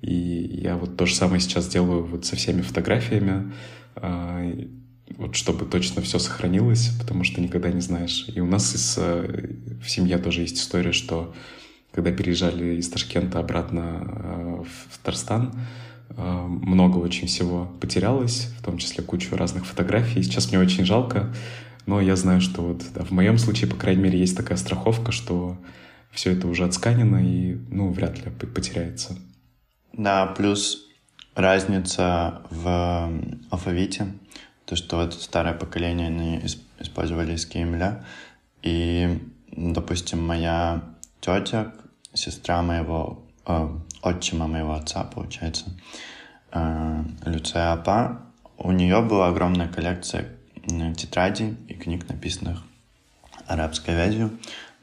[0.00, 3.52] И я вот то же самое сейчас делаю вот со всеми фотографиями,
[3.96, 4.66] э,
[5.16, 8.26] вот чтобы точно все сохранилось, потому что никогда не знаешь.
[8.34, 9.50] И у нас из, э,
[9.82, 11.34] в семье тоже есть история, что
[11.94, 15.52] когда переезжали из Ташкента обратно э, в Татарстан,
[16.10, 20.20] э, много очень всего потерялось, в том числе кучу разных фотографий.
[20.24, 21.32] Сейчас мне очень жалко,
[21.86, 25.12] но я знаю, что вот да, в моем случае, по крайней мере, есть такая страховка,
[25.12, 25.56] что
[26.10, 29.16] все это уже отсканено и, ну, вряд ли потеряется.
[29.92, 30.88] Да, плюс
[31.36, 33.12] разница в
[33.50, 34.06] алфавите,
[34.64, 36.42] то, что вот старое поколение они
[36.80, 38.04] использовали из Кемля,
[38.62, 39.20] и,
[39.52, 40.82] допустим, моя
[41.20, 41.72] тетя,
[42.14, 43.68] сестра моего, э,
[44.02, 45.66] отчима моего отца, получается,
[46.52, 48.22] э, Люция Апа,
[48.58, 50.30] у нее была огромная коллекция
[50.96, 52.62] тетрадей и книг, написанных
[53.46, 54.30] арабской вязью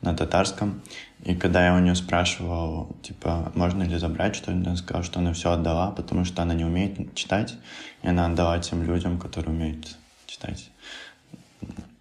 [0.01, 0.81] на татарском.
[1.23, 5.33] И когда я у нее спрашивал, типа, можно ли забрать что-нибудь, она сказала, что она
[5.33, 7.55] все отдала, потому что она не умеет читать,
[8.03, 10.69] и она отдала тем людям, которые умеют читать.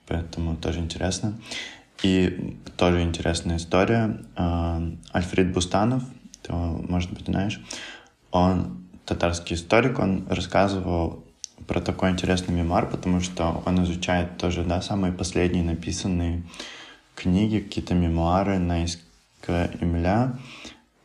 [0.07, 1.35] Поэтому тоже интересно.
[2.03, 4.21] И тоже интересная история.
[4.37, 4.83] А,
[5.13, 6.03] Альфред Бустанов,
[6.43, 7.61] ты, может быть, знаешь,
[8.31, 11.25] он татарский историк, он рассказывал
[11.67, 16.43] про такой интересный мемуар, потому что он изучает тоже, да, самые последние написанные
[17.15, 20.39] книги, какие-то мемуары на Эмиля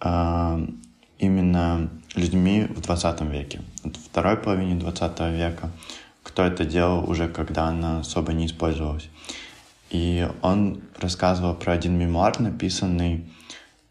[0.01, 0.67] э,
[1.19, 5.71] именно людьми в 20 веке, в второй половине 20 века,
[6.23, 9.10] кто это делал уже, когда она особо не использовалась.
[9.95, 13.31] И он рассказывал про один мемуар, написанный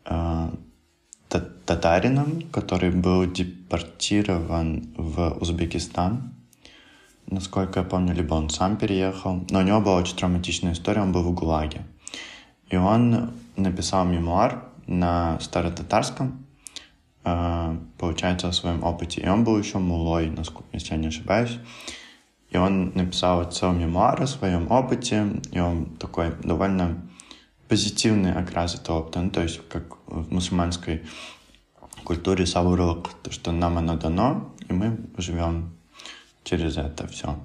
[0.05, 0.51] э,
[1.65, 6.35] татарином, который был депортирован в Узбекистан.
[7.27, 9.45] Насколько я помню, либо он сам переехал.
[9.49, 11.81] Но у него была очень травматичная история, он был в ГУЛАГе.
[12.69, 16.45] И он написал мемуар на старотатарском,
[17.25, 19.23] э, получается, о своем опыте.
[19.23, 20.31] И он был еще мулой,
[20.73, 21.59] если я не ошибаюсь.
[22.55, 27.03] И он написал целый мемуар о своем опыте, и он такой довольно
[27.69, 31.03] позитивный окрас этого опыта, ну, то есть как в мусульманской
[32.05, 35.75] культуре савурук, то, что нам оно дано, и мы живем
[36.45, 37.41] через это все.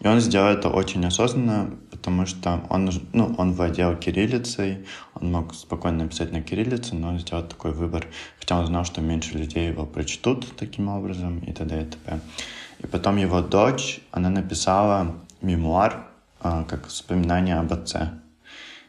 [0.00, 5.54] И он сделал это очень осознанно, потому что он, ну, он владел кириллицей, он мог
[5.54, 8.06] спокойно написать на кириллице, но он сделал такой выбор,
[8.40, 11.82] хотя он знал, что меньше людей его прочтут таким образом и т.д.
[11.82, 12.20] и т.п.
[12.84, 16.06] И потом его дочь, она написала мемуар,
[16.38, 18.10] а, как вспоминание об отце.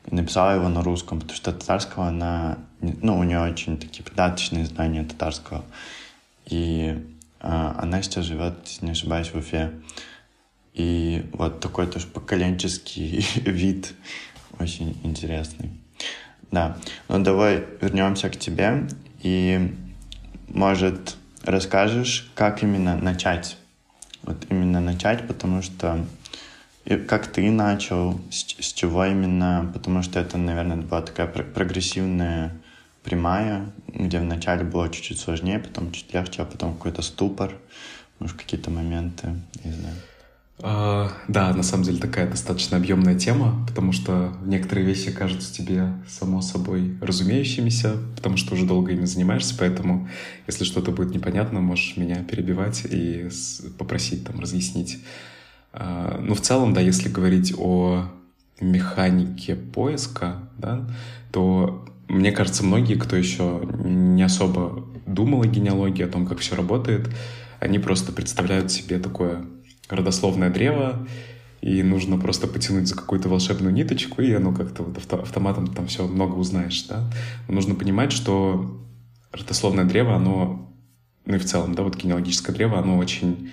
[0.05, 2.57] И написала его на русском, потому что татарского она...
[2.81, 5.63] Ну, у нее очень такие придаточные знания татарского.
[6.45, 7.01] И
[7.39, 9.71] а, она сейчас живет, не ошибаюсь, в Уфе.
[10.73, 13.93] И вот такой тоже поколенческий вид
[14.59, 15.71] очень интересный.
[16.51, 16.77] Да,
[17.07, 18.89] ну давай вернемся к тебе
[19.21, 19.73] и,
[20.49, 23.57] может, расскажешь, как именно начать
[24.25, 26.05] вот именно начать, потому что
[26.85, 32.51] и как ты начал, с, с чего именно, потому что это, наверное, была такая прогрессивная
[33.03, 37.51] прямая, где вначале было чуть-чуть сложнее, потом чуть легче, а потом какой-то ступор,
[38.19, 39.95] может, какие-то моменты, не знаю.
[40.61, 45.89] А, да, на самом деле такая достаточно объемная тема, потому что некоторые вещи кажутся тебе
[46.07, 50.07] само собой разумеющимися, потому что уже долго ими занимаешься, поэтому
[50.47, 53.27] если что-то будет непонятно, можешь меня перебивать и
[53.77, 54.99] попросить там разъяснить.
[55.73, 58.09] А, ну, в целом, да, если говорить о
[58.61, 60.89] механике поиска, да,
[61.33, 66.55] то мне кажется, многие, кто еще не особо думал о генеалогии, о том, как все
[66.55, 67.09] работает,
[67.59, 69.45] они просто представляют себе такое
[69.89, 71.07] родословное древо,
[71.61, 76.07] и нужно просто потянуть за какую-то волшебную ниточку, и оно как-то вот автоматом там все
[76.07, 77.09] много узнаешь, да.
[77.47, 78.79] Но нужно понимать, что
[79.31, 80.71] родословное древо, оно,
[81.25, 83.51] ну и в целом, да, вот генеалогическое древо, оно очень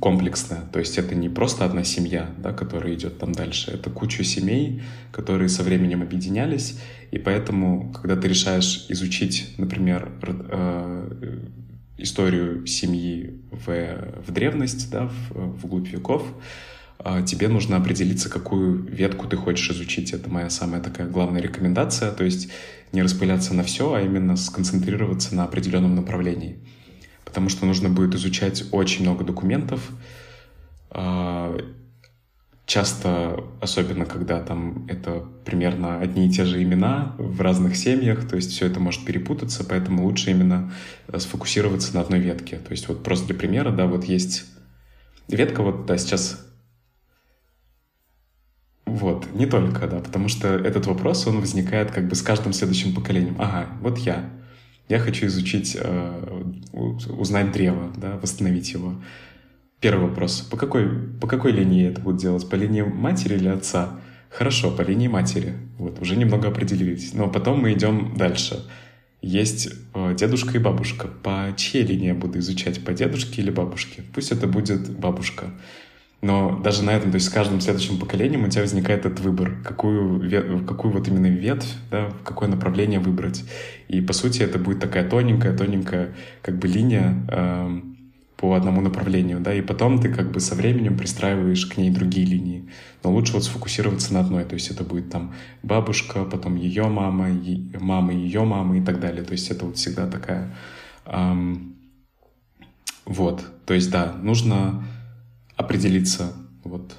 [0.00, 0.60] комплексная.
[0.72, 3.72] То есть это не просто одна семья, да, которая идет там дальше.
[3.72, 6.78] Это куча семей, которые со временем объединялись.
[7.10, 11.48] И поэтому, когда ты решаешь изучить, например, э,
[11.96, 13.66] историю семьи в,
[14.26, 16.26] в древность, да, в, в глубь веков,
[16.98, 20.12] э, тебе нужно определиться, какую ветку ты хочешь изучить.
[20.12, 22.10] Это моя самая такая главная рекомендация.
[22.12, 22.50] То есть
[22.92, 26.58] не распыляться на все, а именно сконцентрироваться на определенном направлении
[27.34, 29.90] потому что нужно будет изучать очень много документов.
[32.66, 38.36] Часто, особенно когда там это примерно одни и те же имена в разных семьях, то
[38.36, 40.72] есть все это может перепутаться, поэтому лучше именно
[41.08, 42.56] э, сфокусироваться на одной ветке.
[42.56, 44.46] То есть вот просто для примера, да, вот есть
[45.28, 46.44] ветка, вот, да, сейчас
[48.86, 52.94] вот, не только, да, потому что этот вопрос, он возникает как бы с каждым следующим
[52.94, 53.36] поколением.
[53.38, 54.30] Ага, вот я,
[54.88, 58.94] я хочу изучить, э, узнать древо, да, восстановить его.
[59.80, 60.40] Первый вопрос.
[60.40, 60.88] По какой,
[61.20, 62.48] по какой линии это будет делать?
[62.48, 64.00] По линии матери или отца?
[64.30, 65.54] Хорошо, по линии матери.
[65.78, 67.12] Вот, уже немного определились.
[67.14, 68.64] Но потом мы идем дальше.
[69.20, 71.08] Есть э, дедушка и бабушка.
[71.08, 72.84] По чьей линии я буду изучать?
[72.84, 74.02] По дедушке или бабушке?
[74.12, 75.52] Пусть это будет бабушка.
[76.24, 79.58] Но даже на этом, то есть с каждым следующим поколением у тебя возникает этот выбор,
[79.62, 83.44] какую, какую вот именно ветвь, да, какое направление выбрать.
[83.88, 87.80] И по сути это будет такая тоненькая, тоненькая как бы линия э,
[88.44, 92.26] по одному направлению, да, и потом ты как бы со временем пристраиваешь к ней другие
[92.26, 92.68] линии.
[93.02, 97.30] Но лучше вот сфокусироваться на одной, то есть это будет там бабушка, потом ее мама,
[97.30, 99.24] е- мама ее мама и так далее.
[99.24, 100.54] То есть это вот всегда такая...
[101.06, 101.76] Эм,
[103.06, 104.84] вот, то есть да, нужно
[105.56, 106.96] определиться вот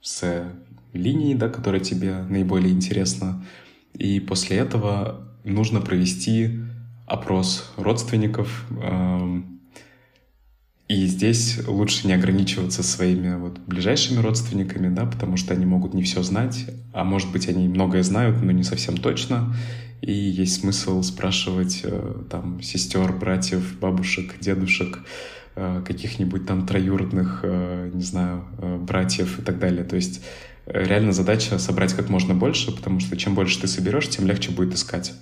[0.00, 0.52] с
[0.92, 3.44] линией, да, которая тебе наиболее интересна.
[3.94, 6.58] И после этого нужно провести
[7.06, 8.66] опрос родственников.
[8.82, 9.51] Эм,
[10.92, 16.02] и здесь лучше не ограничиваться своими вот ближайшими родственниками, да, потому что они могут не
[16.02, 19.54] все знать, а может быть они многое знают, но не совсем точно.
[20.00, 24.98] И есть смысл спрашивать э, там сестер, братьев, бабушек, дедушек,
[25.54, 28.46] Э, каких-нибудь там троюродных, э, не знаю,
[28.80, 29.84] братьев и так далее.
[29.84, 30.24] То есть
[30.64, 34.74] реально задача собрать как можно больше, потому что чем больше ты соберешь, тем легче будет
[34.74, 35.12] искать.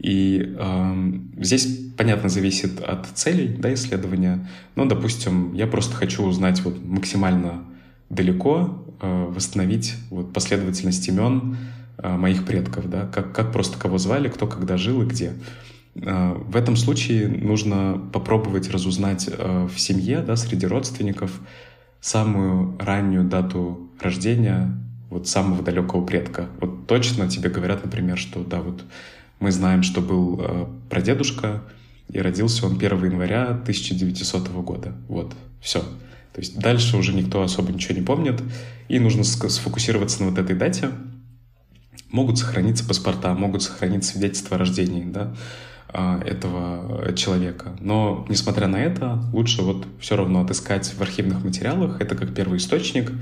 [0.00, 4.48] И э, здесь, понятно, зависит от целей да, исследования.
[4.74, 7.64] Ну, допустим, я просто хочу узнать вот максимально
[8.08, 11.58] далеко, э, восстановить вот последовательность имен
[11.98, 15.34] э, моих предков, да, как, как просто кого звали, кто когда жил и где.
[16.02, 21.40] А, в этом случае нужно попробовать разузнать э, в семье, да, среди родственников,
[22.00, 24.78] самую раннюю дату рождения
[25.10, 26.48] вот самого далекого предка.
[26.60, 28.84] Вот точно тебе говорят, например, что да, вот
[29.40, 31.62] мы знаем, что был э, прадедушка,
[32.12, 34.92] и родился он 1 января 1900 года.
[35.08, 35.80] Вот, все.
[35.80, 38.40] То есть дальше уже никто особо ничего не помнит,
[38.88, 40.90] и нужно сфокусироваться на вот этой дате.
[42.10, 45.34] Могут сохраниться паспорта, могут сохраниться свидетельства о рождении, да,
[45.88, 47.76] а, этого человека.
[47.80, 52.58] Но, несмотря на это, лучше вот все равно отыскать в архивных материалах, это как первый
[52.58, 53.12] источник,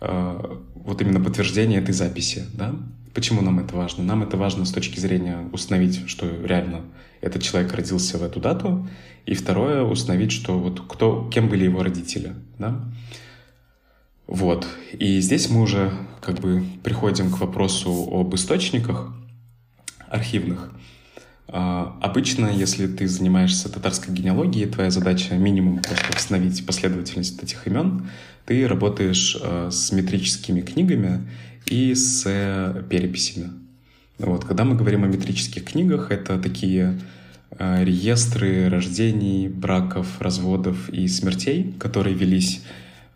[0.00, 2.74] а, вот именно подтверждение этой записи, да?
[3.16, 4.04] Почему нам это важно?
[4.04, 6.82] Нам это важно с точки зрения установить, что реально
[7.22, 8.86] этот человек родился в эту дату,
[9.24, 12.78] и второе, установить, что вот кто, кем были его родители, да?
[14.26, 14.66] Вот.
[14.92, 19.10] И здесь мы уже как бы приходим к вопросу об источниках
[20.10, 20.72] архивных.
[21.48, 28.10] А, обычно, если ты занимаешься татарской генеалогией, твоя задача минимум просто восстановить последовательность этих имен,
[28.44, 31.26] ты работаешь э, с метрическими книгами
[31.66, 33.50] и с э, переписями.
[34.18, 34.44] Вот.
[34.44, 37.00] Когда мы говорим о метрических книгах, это такие
[37.50, 42.62] э, реестры рождений, браков, разводов и смертей, которые велись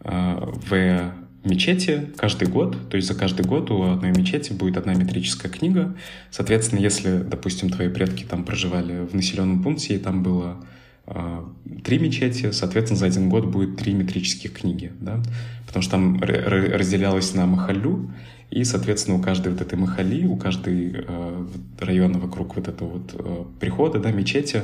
[0.02, 1.12] в
[1.44, 5.96] мечети каждый год, то есть за каждый год у одной мечети будет одна метрическая книга.
[6.30, 10.64] Соответственно, если, допустим, твои предки там проживали в населенном пункте, и там было
[11.06, 11.44] э,
[11.82, 15.22] три мечети, соответственно, за один год будет три метрических книги, да,
[15.66, 18.10] потому что там разделялось на махалю,
[18.50, 21.46] и, соответственно, у каждой вот этой махали, у каждой э,
[21.78, 24.62] района вокруг вот этого вот э, прихода, да, мечети,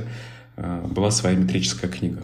[0.57, 2.23] э, была своя метрическая книга.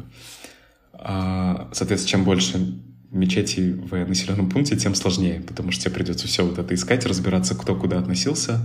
[0.92, 2.78] А, соответственно, чем больше
[3.12, 7.54] мечети в населенном пункте, тем сложнее, потому что тебе придется все вот это искать, разбираться,
[7.54, 8.60] кто куда относился.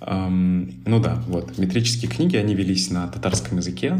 [0.00, 1.56] Эм, ну да, вот.
[1.58, 3.96] Метрические книги, они велись на татарском языке,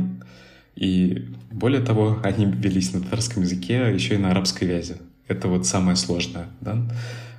[0.74, 4.96] и более того, они велись на татарском языке еще и на арабской вязи.
[5.28, 6.84] это вот самое сложное, да.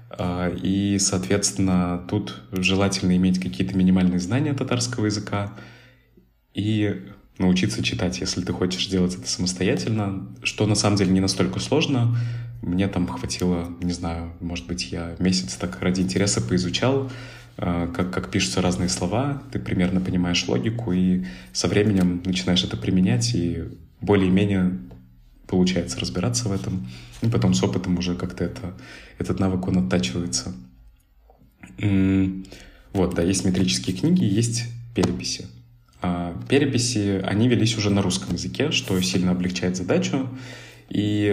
[0.10, 5.54] А, и, соответственно, тут желательно иметь какие-то минимальные знания татарского языка
[6.54, 7.04] и
[7.38, 12.16] научиться читать, если ты хочешь делать это самостоятельно, что на самом деле не настолько сложно.
[12.62, 17.12] Мне там хватило, не знаю, может быть, я месяц так ради интереса поизучал,
[17.58, 22.78] а, как, как пишутся разные слова, ты примерно понимаешь логику, и со временем начинаешь это
[22.78, 23.64] применять, и
[24.02, 24.80] более-менее
[25.48, 26.88] получается разбираться в этом.
[27.22, 28.74] И потом с опытом уже как-то это,
[29.18, 30.54] этот навык, он оттачивается.
[32.94, 35.48] Вот, да, есть метрические книги, есть переписи.
[36.02, 40.30] А переписи, они велись уже на русском языке, что сильно облегчает задачу.
[40.90, 41.28] И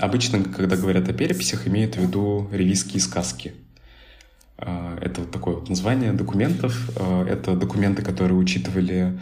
[0.00, 3.52] обычно, когда говорят о переписях, имеют в виду ревизские сказки.
[4.58, 6.90] А, это вот такое вот название документов.
[6.96, 9.18] А, это документы, которые учитывали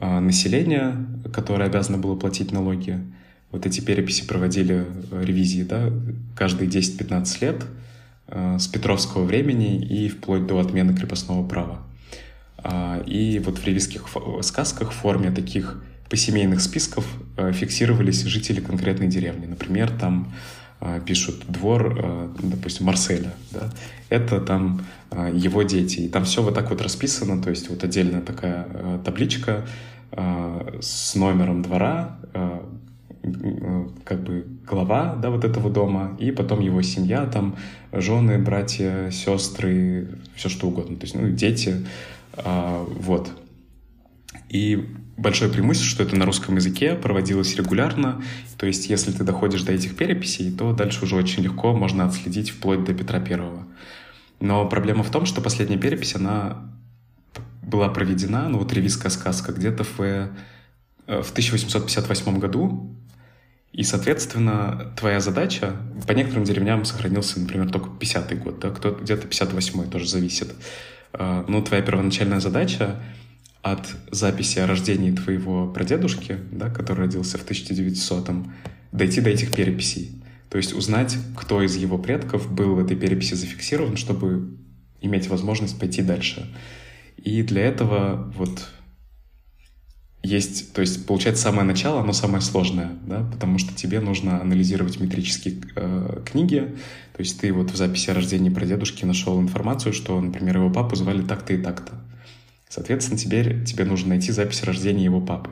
[0.00, 0.96] население,
[1.30, 3.00] которое обязано было платить налоги
[3.52, 5.90] вот эти переписи проводили э, ревизии, да,
[6.36, 7.64] каждые 10-15 лет
[8.28, 11.82] э, с Петровского времени и вплоть до отмены крепостного права.
[12.58, 14.06] А, и вот в ревизских
[14.42, 19.46] сказках в форме таких посемейных списков э, фиксировались жители конкретной деревни.
[19.46, 20.32] Например, там
[21.04, 23.70] пишут двор, допустим, Марселя, да,
[24.08, 24.86] это там
[25.34, 29.66] его дети, и там все вот так вот расписано, то есть вот отдельная такая табличка
[30.10, 32.18] с номером двора,
[34.04, 37.56] как бы глава, да, вот этого дома, и потом его семья, там,
[37.92, 41.86] жены, братья, сестры, все что угодно, то есть, ну, дети,
[42.34, 43.30] а, вот.
[44.48, 48.22] И большое преимущество, что это на русском языке проводилось регулярно,
[48.56, 52.50] то есть, если ты доходишь до этих переписей, то дальше уже очень легко можно отследить
[52.50, 53.66] вплоть до Петра Первого.
[54.40, 56.70] Но проблема в том, что последняя перепись, она
[57.62, 60.28] была проведена, ну вот ревизская сказка, где-то в, э,
[61.06, 62.96] в 1858 году,
[63.72, 69.28] и, соответственно, твоя задача, по некоторым деревням сохранился, например, только 50-й год, да, кто где-то
[69.28, 70.52] 58-й тоже зависит.
[71.12, 73.00] А, но твоя первоначальная задача
[73.62, 78.52] от записи о рождении твоего прадедушки, да, который родился в 1900-м,
[78.90, 80.20] дойти до этих переписей.
[80.48, 84.58] То есть узнать, кто из его предков был в этой переписи зафиксирован, чтобы
[85.00, 86.52] иметь возможность пойти дальше.
[87.16, 88.68] И для этого вот
[90.22, 95.00] есть, то есть, получается, самое начало, оно самое сложное, да, потому что тебе нужно анализировать
[95.00, 96.74] метрические э, книги,
[97.14, 100.94] то есть ты вот в записи о рождении прадедушки нашел информацию, что, например, его папу
[100.94, 101.94] звали так-то и так-то.
[102.68, 105.50] Соответственно, теперь тебе нужно найти запись рождения его папы.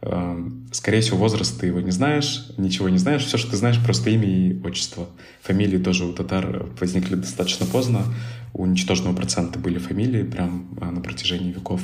[0.00, 3.82] Э, скорее всего, возраст ты его не знаешь, ничего не знаешь, все, что ты знаешь,
[3.84, 5.08] просто имя и отчество.
[5.42, 8.02] Фамилии тоже у татар возникли достаточно поздно,
[8.54, 11.82] у ничтожного процента были фамилии прям э, на протяжении веков.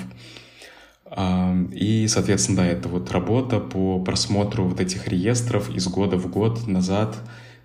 [1.73, 6.67] И, соответственно, да, это вот работа по просмотру вот этих реестров из года в год
[6.69, 7.17] назад.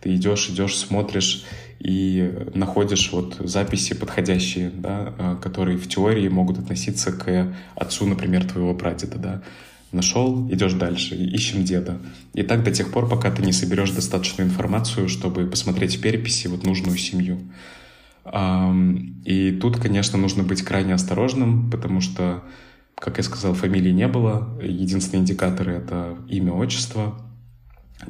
[0.01, 1.45] Ты идешь, идешь, смотришь
[1.79, 8.45] и находишь вот записи подходящие, да, а, которые в теории могут относиться к отцу, например,
[8.45, 9.41] твоего прадеда, да.
[9.91, 11.99] Нашел, идешь дальше, ищем деда.
[12.33, 16.47] И так до тех пор, пока ты не соберешь достаточную информацию, чтобы посмотреть в переписи
[16.47, 17.39] вот нужную семью.
[19.25, 22.43] И тут, конечно, нужно быть крайне осторожным, потому что
[22.95, 24.57] как я сказал, фамилии не было.
[24.61, 27.19] Единственные индикаторы— это имя, отчество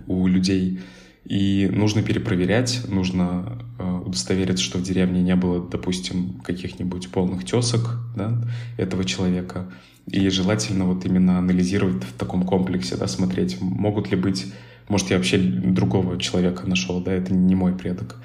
[0.07, 0.79] у людей.
[1.25, 7.97] И нужно перепроверять, нужно э, удостовериться, что в деревне не было, допустим, каких-нибудь полных тесок
[8.15, 8.39] да,
[8.77, 9.71] этого человека.
[10.05, 14.53] И желательно вот именно анализировать в таком комплексе, да, смотреть, могут ли быть,
[14.87, 18.17] может, я вообще другого человека нашел, да, это не мой предок.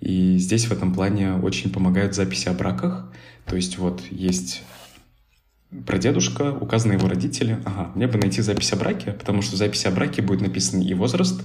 [0.00, 3.12] И здесь в этом плане очень помогают записи о браках.
[3.46, 4.64] То есть вот есть
[5.86, 7.58] прадедушка, указаны его родители.
[7.64, 10.80] Ага, мне бы найти запись о браке, потому что в записи о браке будет написан
[10.80, 11.42] и возраст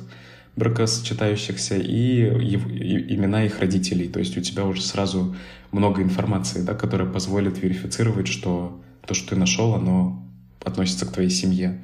[0.56, 4.08] бракосочетающихся, и, и, и имена их родителей.
[4.08, 5.36] То есть у тебя уже сразу
[5.72, 10.24] много информации, да, которая позволит верифицировать, что то, что ты нашел, оно
[10.64, 11.84] относится к твоей семье.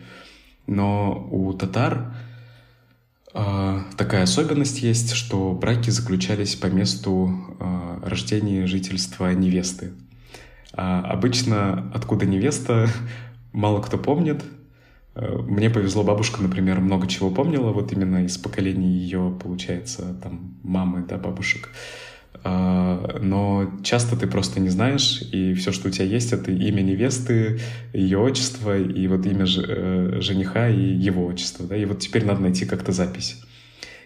[0.67, 2.15] Но у татар
[3.33, 9.91] э, такая особенность есть, что браки заключались по месту э, рождения жительства невесты.
[10.73, 12.87] А обычно откуда невеста,
[13.51, 14.43] мало кто помнит.
[15.15, 20.55] Э, мне повезло, бабушка, например, много чего помнила, вот именно из поколений ее, получается, там,
[20.63, 21.69] мамы, да, бабушек.
[22.43, 26.81] А, но часто ты просто не знаешь, и все, что у тебя есть, это имя
[26.81, 27.59] невесты,
[27.93, 32.41] ее отчество, и вот имя э, жениха и его отчество, да, и вот теперь надо
[32.41, 33.41] найти как-то запись.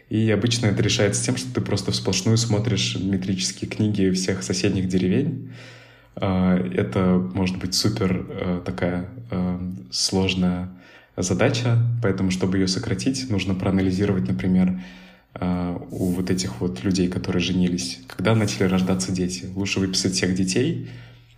[0.10, 5.52] И обычно это решается тем, что ты просто всплошную смотришь метрические книги всех соседних деревень,
[6.16, 9.60] это может быть супер э, такая э,
[9.92, 10.70] сложная
[11.18, 14.82] задача, поэтому, чтобы ее сократить, нужно проанализировать, например,
[15.34, 19.46] э, у вот этих вот людей, которые женились, когда начали рождаться дети.
[19.56, 20.90] Лучше выписать всех детей,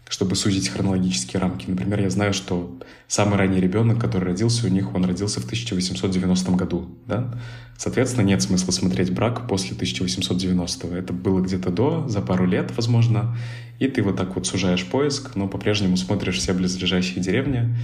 [0.09, 1.65] чтобы сузить хронологические рамки.
[1.67, 6.51] Например, я знаю, что самый ранний ребенок, который родился у них, он родился в 1890
[6.51, 7.33] году, да?
[7.77, 10.87] Соответственно, нет смысла смотреть брак после 1890.
[10.87, 13.37] Это было где-то до, за пару лет, возможно,
[13.79, 17.75] и ты вот так вот сужаешь поиск, но по-прежнему смотришь все близлежащие деревни,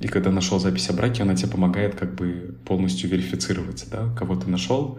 [0.00, 4.36] и когда нашел запись о браке, она тебе помогает как бы полностью верифицировать, да, кого
[4.36, 4.98] ты нашел,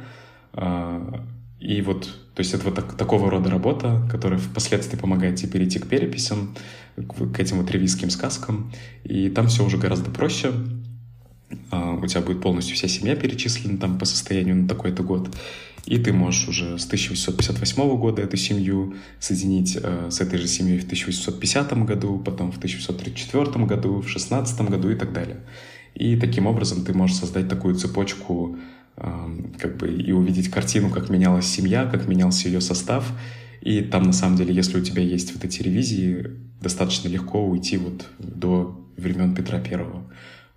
[0.53, 1.25] а,
[1.59, 2.03] и вот,
[2.35, 6.55] то есть это вот так, такого рода работа, которая впоследствии помогает тебе перейти к переписям,
[6.95, 8.71] к, к этим вот ревизским сказкам.
[9.03, 10.53] И там все уже гораздо проще.
[11.71, 15.35] А, у тебя будет полностью вся семья перечислена там по состоянию на такой-то год.
[15.85, 20.79] И ты можешь уже с 1858 года эту семью соединить э, с этой же семьей
[20.79, 25.37] в 1850 году, потом в 1834 году, в 16 году и так далее.
[25.95, 28.57] И таким образом ты можешь создать такую цепочку
[29.57, 33.05] как бы и увидеть картину, как менялась семья, как менялся ее состав.
[33.61, 36.27] И там, на самом деле, если у тебя есть вот эти ревизии,
[36.61, 40.03] достаточно легко уйти вот до времен Петра Первого.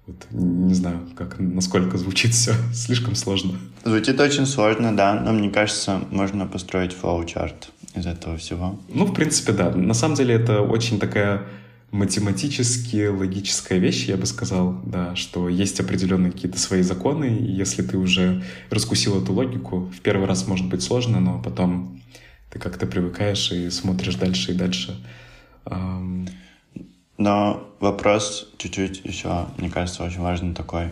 [0.06, 2.52] Вот, не знаю, как, насколько звучит все.
[2.74, 3.58] Слишком сложно.
[3.84, 8.80] Звучит очень сложно, да, но мне кажется, можно построить флоу-чарт из этого всего.
[8.92, 9.70] Ну, в принципе, да.
[9.70, 11.42] На самом деле это очень такая
[11.92, 17.82] математически логическая вещь, я бы сказал, да, что есть определенные какие-то свои законы, и если
[17.82, 22.00] ты уже раскусил эту логику, в первый раз может быть сложно, но потом
[22.50, 24.98] ты как-то привыкаешь и смотришь дальше и дальше.
[27.18, 30.90] Но вопрос чуть-чуть еще, мне кажется, очень важный такой.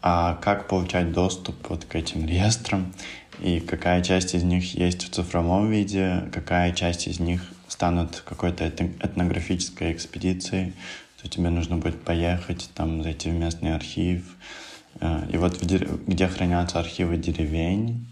[0.00, 2.92] А как получать доступ вот к этим реестрам?
[3.40, 7.42] И какая часть из них есть в цифровом виде, какая часть из них
[7.76, 10.72] станут какой-то этнографической экспедицией,
[11.20, 14.22] то тебе нужно будет поехать, там, зайти в местный архив.
[15.00, 18.06] Э, и вот где хранятся архивы деревень,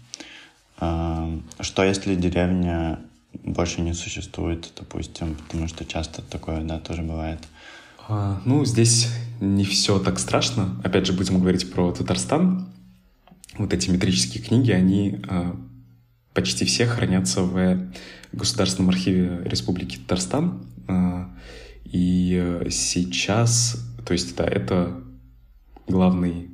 [0.79, 2.99] э, что если деревня
[3.43, 7.39] больше не существует, допустим, потому что часто такое, да, тоже бывает.
[8.07, 9.07] А, ну, здесь
[9.41, 10.79] не все так страшно.
[10.83, 12.67] Опять же, будем говорить про Татарстан.
[13.57, 15.55] Вот эти метрические книги, они а,
[16.35, 17.89] почти все хранятся в
[18.37, 20.65] Государственном архиве Республики Татарстан.
[20.87, 21.33] А,
[21.85, 25.01] и сейчас, то есть, да, это
[25.87, 26.49] главный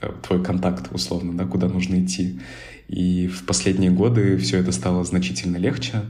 [0.00, 2.40] э, твой контакт, условно, да, куда нужно идти.
[2.88, 6.02] И в последние годы все это стало значительно легче.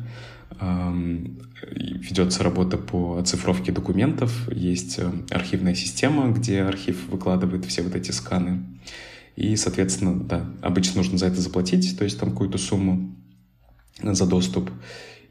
[1.71, 8.11] Ведется работа по оцифровке документов, есть э, архивная система, где архив выкладывает все вот эти
[8.11, 8.65] сканы.
[9.37, 13.17] И, соответственно, да, обычно нужно за это заплатить, то есть там какую-то сумму
[14.03, 14.71] за доступ.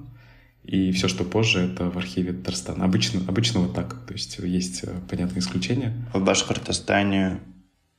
[0.64, 2.86] и все, что позже, это в архиве Татарстана.
[2.86, 4.05] Обычно, обычно вот так.
[4.05, 5.93] То есть есть э, понятные исключения.
[6.14, 7.39] В Башкортостане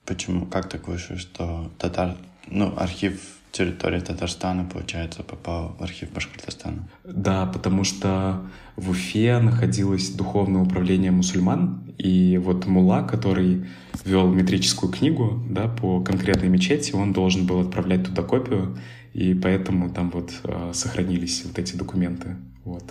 [0.06, 2.16] почему, как так вышло, что татар,
[2.48, 3.20] ну, архив
[3.52, 6.88] территории Татарстана, получается, попал в архив Башкортостана?
[7.04, 8.44] Да, потому что
[8.76, 13.66] в Уфе находилось духовное управление мусульман, и вот мула, который
[14.04, 18.76] вел метрическую книгу да, по конкретной мечети, он должен был отправлять туда копию,
[19.12, 22.36] и поэтому там вот э, сохранились вот эти документы.
[22.64, 22.84] Вот.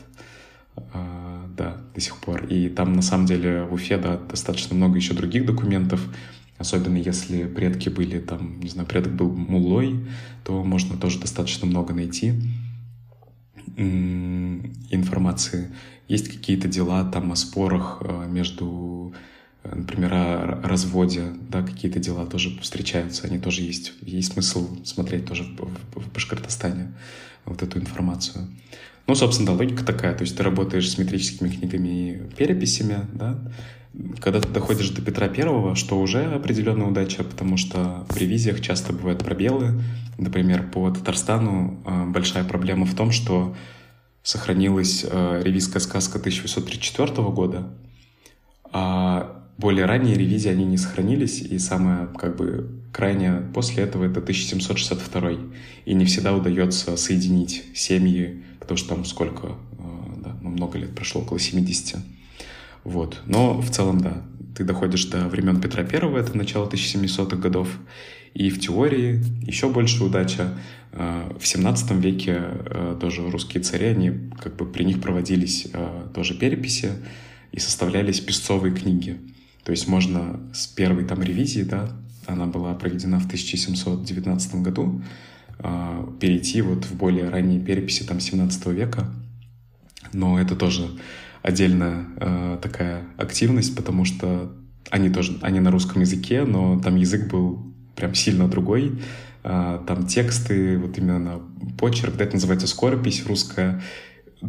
[0.76, 2.46] А, да, до сих пор.
[2.46, 6.02] И там, на самом деле, в Уфе, да, достаточно много еще других документов,
[6.58, 10.06] особенно если предки были там, не знаю, предок был мулой,
[10.44, 12.34] то можно тоже достаточно много найти
[13.78, 15.72] информации.
[16.08, 19.14] Есть какие-то дела там о спорах э, между
[19.64, 23.94] например, о разводе, да, какие-то дела тоже встречаются, они тоже есть.
[24.02, 26.94] Есть смысл смотреть тоже в, в, в Башкортостане
[27.46, 28.48] вот эту информацию.
[29.08, 30.14] Ну, собственно, логика такая.
[30.16, 33.38] То есть ты работаешь с метрическими книгами и переписями, да,
[34.20, 38.92] когда ты доходишь до Петра Первого, что уже определенная удача, потому что в ревизиях часто
[38.94, 39.82] бывают пробелы.
[40.18, 43.56] Например, по Татарстану э, большая проблема в том, что
[44.24, 47.74] сохранилась э, ревизская сказка 1834 года,
[48.72, 54.20] а более ранние ревизии они не сохранились, и самое как бы крайнее после этого это
[54.20, 55.32] 1762.
[55.86, 60.96] И не всегда удается соединить семьи, потому что там сколько, э, да, ну, много лет
[60.96, 61.98] прошло, около 70.
[62.86, 63.22] Вот.
[63.26, 64.24] Но в целом, да,
[64.56, 67.68] ты доходишь до времен Петра Первого, это начало 1700-х годов,
[68.34, 70.58] и в теории еще больше удача.
[70.94, 75.68] Э, в 17 веке э, тоже русские цари, они как бы при них проводились
[76.14, 76.92] тоже переписи
[77.52, 79.20] и составлялись песцовые книги.
[79.66, 81.92] То есть можно с первой там ревизии, да,
[82.28, 85.02] она была проведена в 1719 году,
[86.20, 89.06] перейти вот в более ранние переписи там 17 века.
[90.12, 90.90] Но это тоже
[91.42, 94.54] отдельная э, такая активность, потому что
[94.90, 99.02] они тоже, они на русском языке, но там язык был прям сильно другой.
[99.44, 101.42] Э, там тексты, вот именно
[101.78, 103.82] почерк, да, это называется скоропись русская,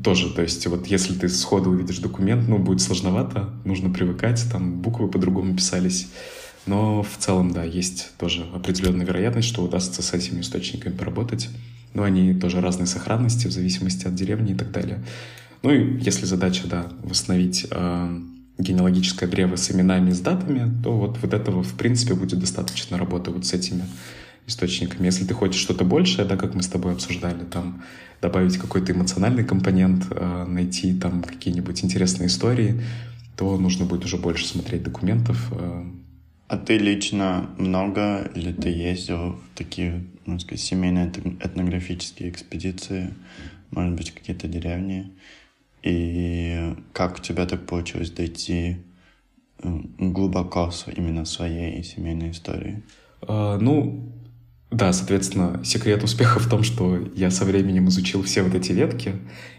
[0.03, 4.81] тоже, то есть вот если ты сходу увидишь документ, ну, будет сложновато, нужно привыкать, там
[4.81, 6.09] буквы по-другому писались.
[6.67, 11.49] Но в целом, да, есть тоже определенная вероятность, что удастся с этими источниками поработать.
[11.93, 15.05] Но они тоже разной сохранности в зависимости от деревни и так далее.
[15.63, 18.21] Ну и если задача, да, восстановить э,
[18.59, 23.31] генеалогическое древо с именами с датами, то вот, вот этого, в принципе, будет достаточно работы
[23.31, 23.85] вот с этими
[24.47, 25.07] источниками.
[25.07, 27.83] Если ты хочешь что-то большее, да, как мы с тобой обсуждали, там
[28.21, 32.83] добавить какой-то эмоциональный компонент, э, найти там какие-нибудь интересные истории,
[33.37, 35.53] то нужно будет уже больше смотреть документов.
[36.55, 43.13] А ты лично много или ты ездил в такие, можно сказать, семейные этнографические экспедиции,
[43.73, 45.11] может быть, какие-то деревни?
[45.83, 48.77] И как у тебя так получилось дойти
[49.99, 52.85] глубоко именно своей семейной истории?
[53.23, 54.09] А, ну,
[54.71, 59.17] да, соответственно, секрет успеха в том, что я со временем изучил все вот эти ветки.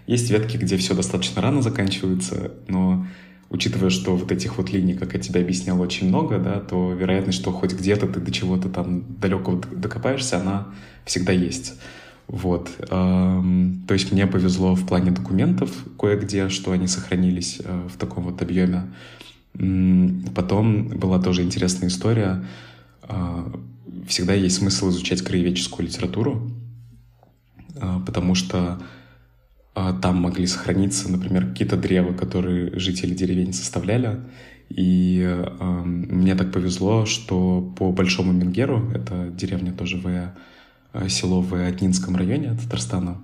[0.08, 3.06] Есть ветки, где все достаточно рано заканчивается, но
[3.50, 7.40] учитывая, что вот этих вот линий, как я тебе объяснял, очень много, да, то вероятность,
[7.40, 10.68] что хоть где-то ты до чего-то там далеко докопаешься, она
[11.06, 11.74] всегда есть.
[12.28, 12.72] Вот.
[12.90, 13.44] То
[13.90, 18.92] есть мне повезло в плане документов кое-где, что они сохранились э, в таком вот объеме.
[20.34, 22.44] Потом была тоже интересная история.
[23.04, 23.52] А,
[24.08, 26.52] всегда есть смысл изучать краеведческую литературу,
[27.80, 28.82] а, потому что
[30.02, 34.22] там могли сохраниться, например, какие-то древа, которые жители деревень составляли.
[34.70, 40.34] И э, мне так повезло, что по Большому Менгеру, это деревня тоже в
[40.96, 43.22] Э, село в Отнинском районе Татарстана.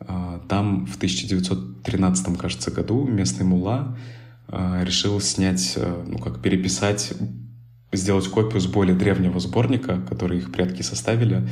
[0.00, 3.98] А, там в 1913, кажется, году местный мула
[4.48, 7.12] э, решил снять, э, ну как переписать,
[7.92, 11.48] сделать копию с более древнего сборника, который их предки составили,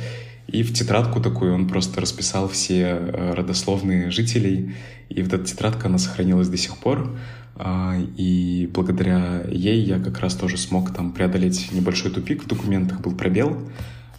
[0.47, 4.75] и в тетрадку такую он просто расписал все родословные жителей,
[5.09, 7.17] и вот эта тетрадка, она сохранилась до сих пор,
[7.55, 13.01] а, и благодаря ей я как раз тоже смог там преодолеть небольшой тупик в документах,
[13.01, 13.57] был пробел,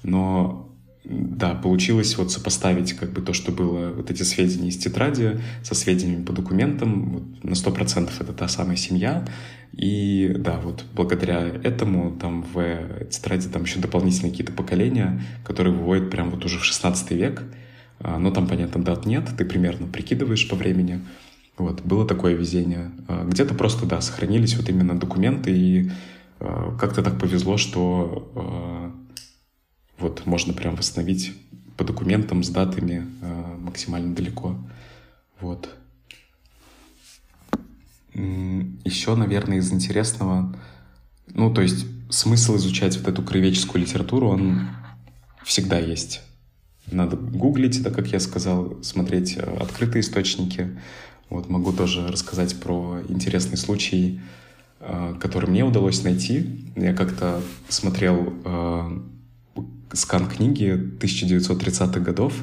[0.03, 0.68] но
[1.09, 5.75] да, получилось вот сопоставить как бы то, что было, вот эти сведения из тетради со
[5.75, 9.27] сведениями по документам, вот на сто процентов это та самая семья,
[9.73, 16.11] и да, вот благодаря этому там в тетради там еще дополнительные какие-то поколения, которые выводят
[16.11, 17.43] прям вот уже в 16 век,
[18.01, 21.01] а, но там, понятно, дат нет, ты примерно прикидываешь по времени,
[21.57, 22.91] вот, было такое везение.
[23.09, 25.91] А, где-то просто, да, сохранились вот именно документы, и
[26.39, 28.93] а, как-то так повезло, что
[29.99, 31.33] вот можно прям восстановить
[31.77, 34.57] по документам с датами э, максимально далеко.
[35.41, 35.71] Вот.
[38.15, 40.57] Еще, наверное, из интересного,
[41.29, 44.69] ну, то есть смысл изучать вот эту краеведческую литературу, он
[45.45, 46.23] всегда есть.
[46.91, 50.79] Надо гуглить, да, как я сказал, смотреть э, открытые источники.
[51.31, 54.21] Вот могу тоже рассказать про интересный случай,
[54.81, 56.73] э, который мне удалось найти.
[56.77, 58.33] Я как-то смотрел
[59.93, 62.35] скан книги 1930-х годов,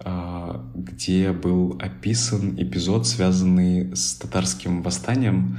[0.00, 5.58] а, где был описан эпизод, связанный с татарским восстанием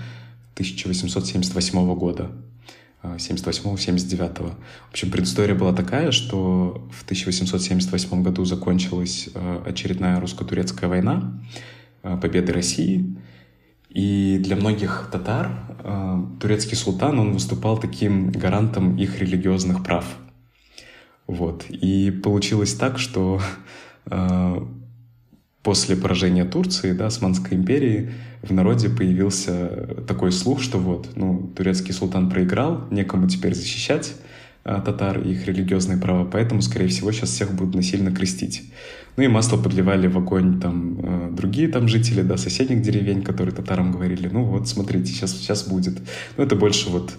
[0.56, 2.32] 1878 года.
[3.04, 4.54] 78-79.
[4.88, 11.42] В общем, предыстория была такая, что в 1878 году закончилась а, очередная русско-турецкая война,
[12.04, 13.18] а, победы России,
[13.90, 15.52] И для многих татар
[16.40, 20.06] турецкий султан, он выступал таким гарантом их религиозных прав.
[21.32, 21.64] Вот.
[21.70, 23.40] И получилось так, что
[24.06, 24.66] э,
[25.64, 28.12] после поражения Турции, да, Османской империи,
[28.42, 34.14] в народе появился такой слух, что вот, ну, турецкий султан проиграл, некому теперь защищать
[34.66, 38.70] э, татар и их религиозные права, поэтому, скорее всего, сейчас всех будут насильно крестить.
[39.16, 43.56] Ну и масло подливали в огонь там э, другие там жители, да, соседних деревень, которые
[43.56, 45.98] татарам говорили, ну вот, смотрите, сейчас, сейчас будет.
[46.36, 47.14] Ну это больше вот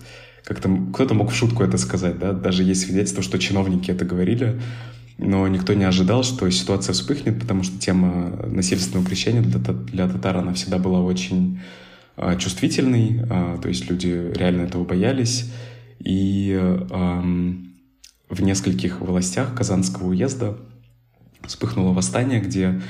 [0.44, 4.60] как-то кто-то мог в шутку это сказать, да, даже есть свидетельство, что чиновники это говорили,
[5.18, 10.38] но никто не ожидал, что ситуация вспыхнет, потому что тема насильственного крещения для, для татар,
[10.38, 11.60] она всегда была очень
[12.16, 15.52] э, чувствительной, э, то есть люди реально этого боялись,
[16.00, 17.32] и э,
[18.28, 20.56] в нескольких властях Казанского уезда
[21.46, 22.80] вспыхнуло восстание, где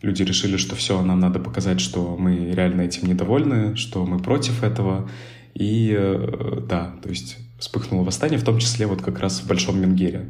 [0.00, 4.62] люди решили, что все, нам надо показать, что мы реально этим недовольны, что мы против
[4.62, 5.08] этого.
[5.54, 9.80] И э, да, то есть вспыхнуло восстание, в том числе вот как раз в Большом
[9.80, 10.26] Менгере,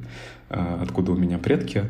[0.51, 1.85] э, откуда у меня предки.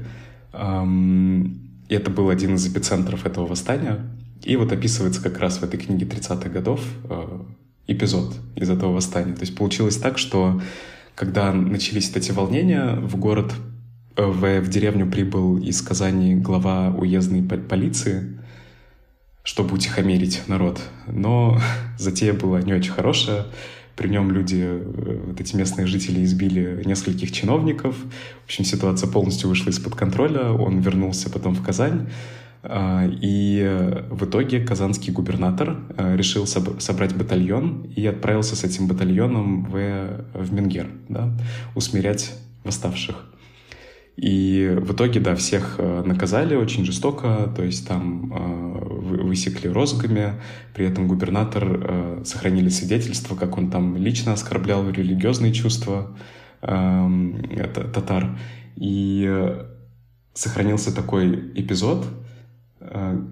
[0.55, 4.05] И это был один из эпицентров этого восстания.
[4.45, 7.41] И вот описывается как раз в этой книге 30-х годов э,
[7.87, 9.35] эпизод из этого восстания.
[9.35, 10.61] То есть получилось так, что
[11.15, 13.53] когда начались эти волнения, в город
[14.17, 18.39] в, в деревню прибыл из Казани глава уездной полиции,
[19.43, 20.81] чтобы утихомирить народ.
[21.07, 21.61] Но
[21.99, 23.47] затея была не очень хорошая.
[23.97, 27.97] При нем люди, э, вот эти местные жители, избили нескольких чиновников.
[28.43, 30.51] В общем, ситуация полностью вышла из-под контроля.
[30.53, 32.09] Он вернулся потом в Казань.
[32.65, 39.65] А, и в итоге казанский губернатор э, решил собрать батальон и отправился с этим батальоном
[39.65, 41.37] в, в Менгер, да,
[41.75, 42.33] усмирять
[42.63, 43.27] восставших.
[44.17, 50.35] И в итоге, да, всех э, наказали очень жестоко, то есть там э, высекли розгами,
[50.75, 56.17] при этом губернатор э, сохранили свидетельство, как он там лично оскорблял религиозные чувства
[56.61, 57.43] эм,
[57.95, 58.39] татар.
[58.77, 59.57] И
[60.35, 62.07] сохранился такой эпизод,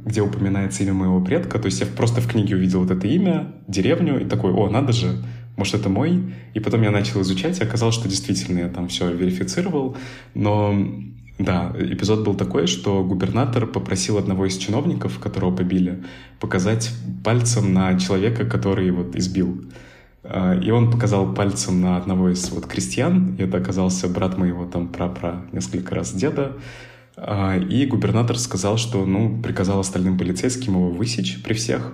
[0.04, 1.58] где упоминается имя моего предка.
[1.58, 4.92] То есть я просто в книге увидел вот это имя, деревню, и такой, о, надо
[4.92, 5.16] же,
[5.60, 6.34] может, это мой?
[6.54, 9.94] И потом я начал изучать, и оказалось, что действительно я там все верифицировал.
[10.32, 10.74] Но
[11.38, 16.02] да, эпизод был такой, что губернатор попросил одного из чиновников, которого побили,
[16.40, 16.90] показать
[17.22, 19.64] пальцем на человека, который вот избил.
[20.24, 24.64] А, и он показал пальцем на одного из вот крестьян, и это оказался брат моего
[24.64, 26.56] там пра-пра несколько раз деда.
[27.16, 31.92] А, и губернатор сказал, что, ну, приказал остальным полицейским его высечь при всех,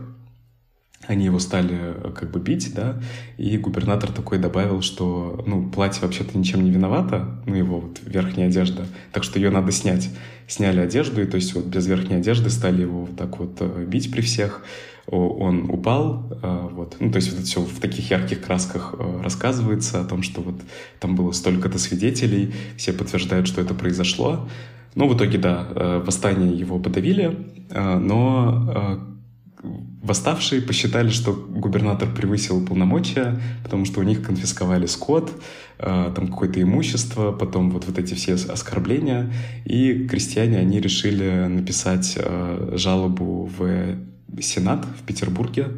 [1.06, 3.00] они его стали э, как бы бить, да,
[3.38, 8.48] и губернатор такой добавил, что, ну, платье вообще-то ничем не виновато, ну, его вот верхняя
[8.48, 10.10] одежда, так что ее надо снять.
[10.48, 13.84] Сняли одежду, и то есть вот без верхней одежды стали его вот так вот э,
[13.86, 14.64] бить при всех,
[15.06, 20.00] он упал, э, вот, ну, то есть вот это все в таких ярких красках рассказывается
[20.00, 20.56] о том, что вот
[20.98, 24.48] там было столько-то свидетелей, все подтверждают, что это произошло,
[24.96, 27.38] но в итоге, да, восстание его подавили,
[27.70, 29.15] но
[30.02, 35.32] Восставшие посчитали, что губернатор превысил полномочия, потому что у них конфисковали скот,
[35.78, 39.32] э, там какое-то имущество, потом вот, вот эти все оскорбления.
[39.64, 43.96] И крестьяне, они решили написать э, жалобу в
[44.40, 45.68] Сенат в Петербурге.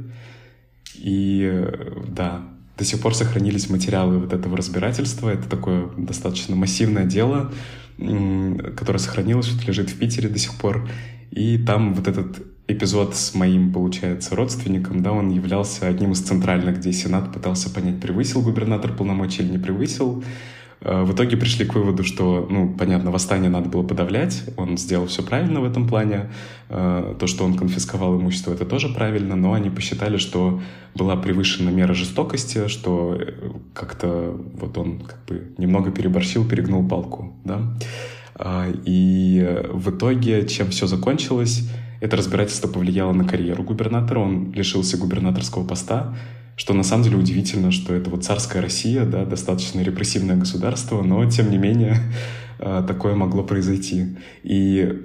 [0.96, 1.64] И
[2.08, 2.42] да,
[2.76, 5.30] до сих пор сохранились материалы вот этого разбирательства.
[5.30, 7.52] Это такое достаточно массивное дело,
[7.96, 10.88] которое сохранилось, вот лежит в Питере до сих пор.
[11.30, 16.78] И там вот этот эпизод с моим, получается, родственником, да, он являлся одним из центральных,
[16.78, 20.22] где Сенат пытался понять, превысил губернатор полномочия или не превысил.
[20.80, 25.06] Э, в итоге пришли к выводу, что, ну, понятно, восстание надо было подавлять, он сделал
[25.06, 26.30] все правильно в этом плане.
[26.68, 30.60] Э, то, что он конфисковал имущество, это тоже правильно, но они посчитали, что
[30.94, 33.32] была превышена мера жестокости, что э,
[33.72, 37.62] как-то вот он как бы немного переборщил, перегнул палку, да.
[38.84, 41.68] И в итоге, чем все закончилось,
[42.00, 46.16] это разбирательство повлияло на карьеру губернатора, он лишился губернаторского поста,
[46.56, 51.24] что на самом деле удивительно, что это вот царская Россия, да, достаточно репрессивное государство, но
[51.30, 51.96] тем не менее
[52.58, 54.16] э, такое могло произойти.
[54.42, 55.04] И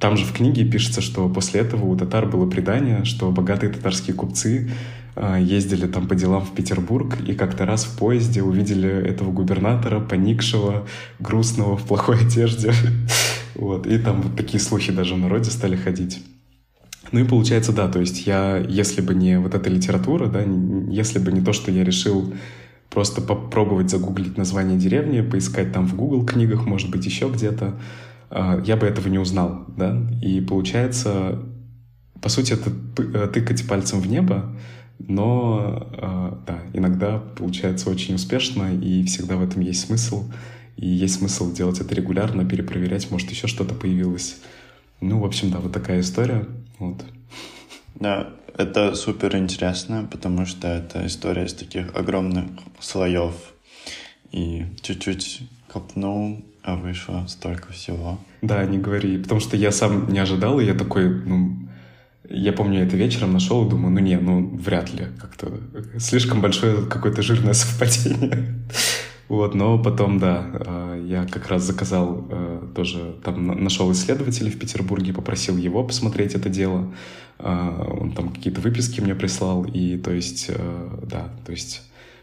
[0.00, 4.14] там же в книге пишется, что после этого у татар было предание, что богатые татарские
[4.14, 4.70] купцы
[5.16, 10.00] э, ездили там по делам в Петербург и как-то раз в поезде увидели этого губернатора,
[10.00, 10.86] поникшего,
[11.18, 12.72] грустного, в плохой одежде.
[13.58, 16.22] Вот, и там вот такие слухи даже в народе стали ходить.
[17.10, 20.42] Ну и получается, да, то есть я, если бы не вот эта литература, да,
[20.90, 22.32] если бы не то, что я решил
[22.88, 27.80] просто попробовать загуглить название деревни, поискать там в Google книгах, может быть, еще где-то,
[28.30, 31.42] а, я бы этого не узнал, да, и получается,
[32.22, 34.54] по сути, это э, тыкать пальцем в небо,
[34.98, 40.30] но э, да, иногда получается очень успешно, и всегда в этом есть смысл.
[40.78, 44.36] И есть смысл делать это регулярно, перепроверять, может, еще что-то появилось.
[45.00, 46.46] Ну, в общем, да, вот такая история.
[46.78, 47.04] Вот.
[47.96, 52.44] Да, это супер интересно, потому что это история из таких огромных
[52.78, 53.34] слоев.
[54.30, 58.20] И чуть-чуть копнул, а вышло столько всего.
[58.40, 61.56] Да, не говори, потому что я сам не ожидал, и я такой, ну,
[62.28, 65.60] я помню, это вечером нашел и думаю, ну не, ну вряд ли, как-то
[65.98, 68.54] слишком большое какое-то жирное совпадение.
[69.28, 74.58] Вот, но потом, да, а, я как раз заказал э, тоже, там нашел исследователя в
[74.58, 76.94] Петербурге, попросил его посмотреть это дело.
[77.38, 81.82] А, он там какие-то выписки мне прислал, и то есть, э, да, то есть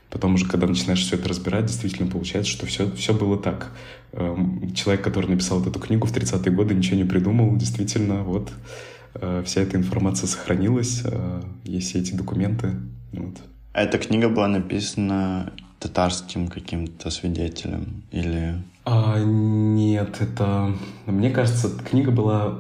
[0.10, 3.72] потом уже, когда начинаешь все это разбирать, действительно получается, что все, все было так.
[4.14, 8.52] Эм, человек, который написал вот эту книгу в 30-е годы, ничего не придумал, действительно, вот
[9.14, 11.04] э, вся эта информация сохранилась,
[11.66, 12.72] есть все эти документы.
[13.12, 13.36] Вот.
[13.74, 15.54] А эта книга была написана
[15.86, 18.56] татарским каким-то свидетелем или...
[18.86, 20.74] А, нет, это...
[21.06, 22.60] Мне кажется, книга была...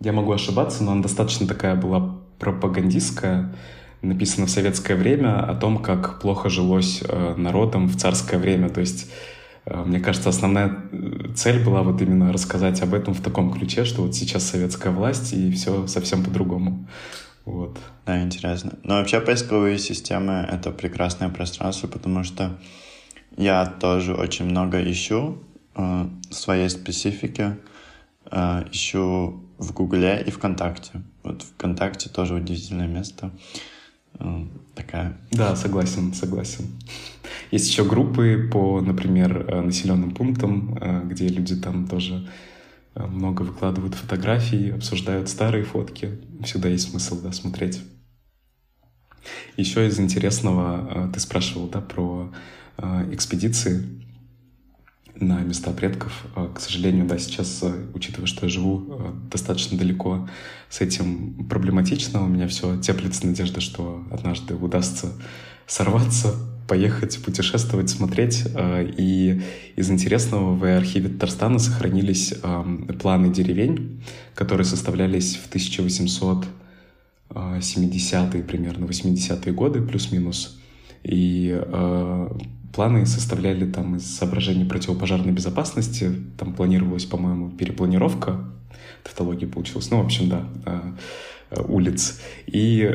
[0.00, 3.54] Я могу ошибаться, но она достаточно такая была пропагандистская,
[4.02, 8.68] написана в советское время о том, как плохо жилось э, народом в царское время.
[8.68, 9.10] То есть,
[9.66, 13.84] э, мне кажется, основная э, цель была вот именно рассказать об этом в таком ключе,
[13.84, 16.86] что вот сейчас советская власть, и все совсем по-другому.
[17.44, 17.78] Вот.
[18.06, 18.78] Да, интересно.
[18.82, 22.58] Но вообще поисковые системы— это прекрасное пространство, потому что
[23.36, 25.42] я тоже очень много ищу
[25.74, 27.56] э, своей специфики.
[28.30, 31.02] Э, ищу в Гугле и ВКонтакте.
[31.22, 33.30] Вот ВКонтакте тоже удивительное место.
[34.18, 35.18] Э, такая.
[35.30, 36.64] Да, согласен, согласен.
[37.50, 42.28] Есть еще группы по, например, э, населенным пунктам, э, где люди там тоже
[42.94, 46.20] много выкладывают фотографий, обсуждают старые фотки.
[46.44, 47.80] Всегда есть смысл да, смотреть.
[49.56, 52.32] Еще из интересного, э, ты спрашивал да, про
[52.76, 53.84] э, экспедиции
[55.16, 56.26] на места предков.
[56.34, 57.64] К сожалению, да, сейчас,
[57.94, 60.28] учитывая, что я живу достаточно далеко,
[60.68, 62.24] с этим проблематично.
[62.24, 65.12] У меня все теплится надежда, что однажды удастся
[65.68, 66.34] сорваться,
[66.66, 68.44] поехать, путешествовать, смотреть.
[68.54, 69.42] Э, и
[69.76, 74.02] из интересного в архиве Татарстана сохранились эм, планы деревень,
[74.34, 80.58] которые составлялись в 1870-е примерно, 80-е годы, плюс-минус.
[81.02, 82.28] И э,
[82.72, 86.12] планы составляли там из соображений противопожарной безопасности.
[86.38, 88.44] Там планировалась, по-моему, перепланировка.
[89.02, 89.90] Тавтология получилась.
[89.90, 90.94] Ну, в общем, да, э,
[91.68, 92.20] улиц.
[92.46, 92.88] И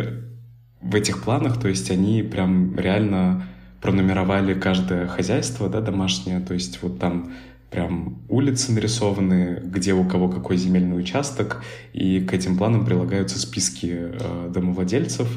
[0.82, 3.46] в этих планах, то есть они прям реально
[3.82, 7.32] пронумеровали каждое хозяйство, да, домашнее, то есть вот там
[7.70, 11.64] прям улицы нарисованы, где у кого какой земельный участок,
[11.94, 15.28] и к этим планам прилагаются списки э, домовладельцев,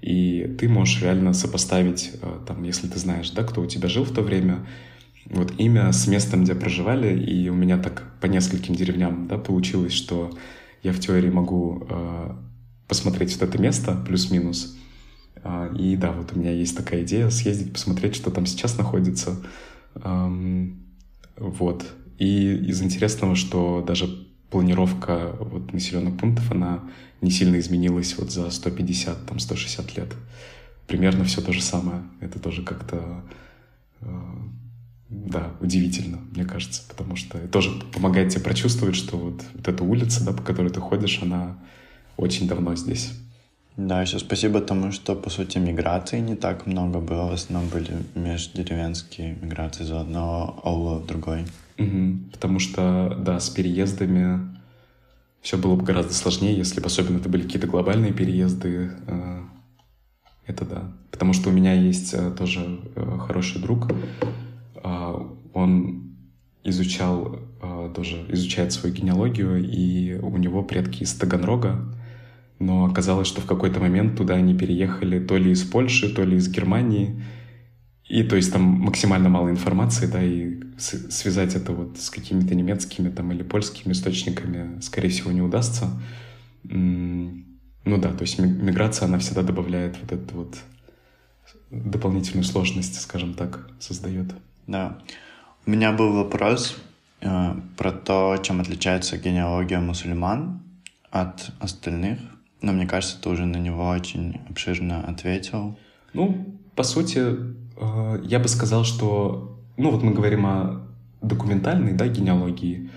[0.00, 4.04] и ты можешь реально сопоставить, э, там, если ты знаешь, да, кто у тебя жил
[4.04, 4.66] в то время,
[5.26, 9.92] вот имя с местом, где проживали, и у меня так по нескольким деревням, да, получилось,
[9.92, 10.30] что
[10.82, 12.30] я в теории могу э,
[12.88, 14.76] посмотреть вот это место плюс-минус,
[15.78, 19.36] и да, вот у меня есть такая идея съездить, посмотреть, что там сейчас находится.
[21.36, 21.84] Вот.
[22.18, 24.08] И из интересного, что даже
[24.50, 26.84] планировка вот населенных пунктов, она
[27.20, 30.14] не сильно изменилась вот за 150, там, 160 лет.
[30.86, 32.02] Примерно все то же самое.
[32.20, 33.24] Это тоже как-то,
[34.00, 34.06] э,
[35.08, 40.24] да, удивительно, мне кажется, потому что тоже помогает тебе прочувствовать, что вот, вот эта улица,
[40.24, 41.58] да, по которой ты ходишь, она
[42.16, 43.12] очень давно здесь.
[43.76, 47.30] Да, еще спасибо тому, что, по сути, миграции не так много было.
[47.30, 51.46] В основном были междеревенские миграции из одного аула в другой.
[51.78, 52.30] Угу.
[52.32, 54.54] Потому что, да, с переездами
[55.40, 58.92] все было бы гораздо сложнее, если бы особенно это были какие-то глобальные переезды.
[59.08, 59.42] Э,
[60.46, 60.92] это да.
[61.10, 63.88] Потому что у меня есть э, тоже э, хороший друг.
[65.54, 66.16] Он
[66.64, 67.38] изучал,
[67.94, 71.78] тоже изучает свою генеалогию, и у него предки из Таганрога
[72.58, 76.36] но оказалось, что в какой-то момент туда они переехали то ли из Польши, то ли
[76.36, 77.22] из Германии,
[78.06, 83.08] и то есть там максимально мало информации, да, и связать это вот с какими-то немецкими
[83.08, 85.88] там или польскими источниками, скорее всего, не удастся.
[86.64, 90.56] Ну да, то есть миграция, она всегда добавляет вот эту вот
[91.70, 94.32] дополнительную сложность, скажем так, создает.
[94.66, 94.98] Да.
[95.66, 96.76] У меня был вопрос
[97.20, 100.62] э, про то, чем отличается генеалогия мусульман
[101.10, 102.18] от остальных
[102.60, 105.78] но мне кажется, ты уже на него очень обширно ответил.
[106.12, 107.18] Ну, по сути,
[107.76, 110.86] э, я бы сказал, что, ну вот мы говорим о
[111.20, 112.90] документальной, да, генеалогии,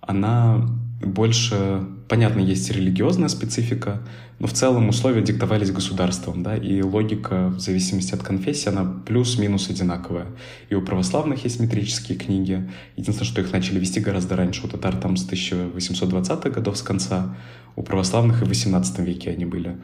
[0.00, 0.66] она
[1.04, 4.02] больше, понятно, есть религиозная специфика,
[4.38, 9.70] но в целом условия диктовались государством, да, и логика в зависимости от конфессии, она плюс-минус
[9.70, 10.26] одинаковая.
[10.68, 12.68] И у православных есть метрические книги.
[12.96, 14.66] Единственное, что их начали вести гораздо раньше.
[14.66, 17.36] У татар там с 1820-х годов с конца,
[17.76, 19.76] у православных и в 18 веке они были.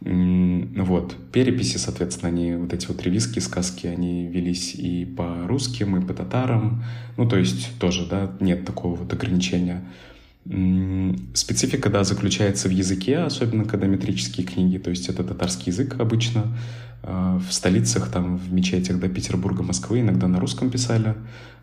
[0.00, 1.16] Вот.
[1.32, 6.12] Переписи, соответственно, они, вот эти вот ревизские сказки, они велись и по русским, и по
[6.12, 6.84] татарам.
[7.16, 9.84] Ну, то есть тоже, да, нет такого вот ограничения.
[11.34, 16.56] Специфика, да, заключается в языке, особенно когда метрические книги, то есть это татарский язык обычно.
[17.02, 21.14] А, в столицах, там, в мечетях до Петербурга, Москвы иногда на русском писали.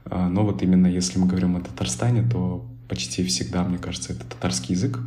[0.06, 4.26] А, но вот именно если мы говорим о Татарстане, то почти всегда, мне кажется, это
[4.26, 5.00] татарский язык.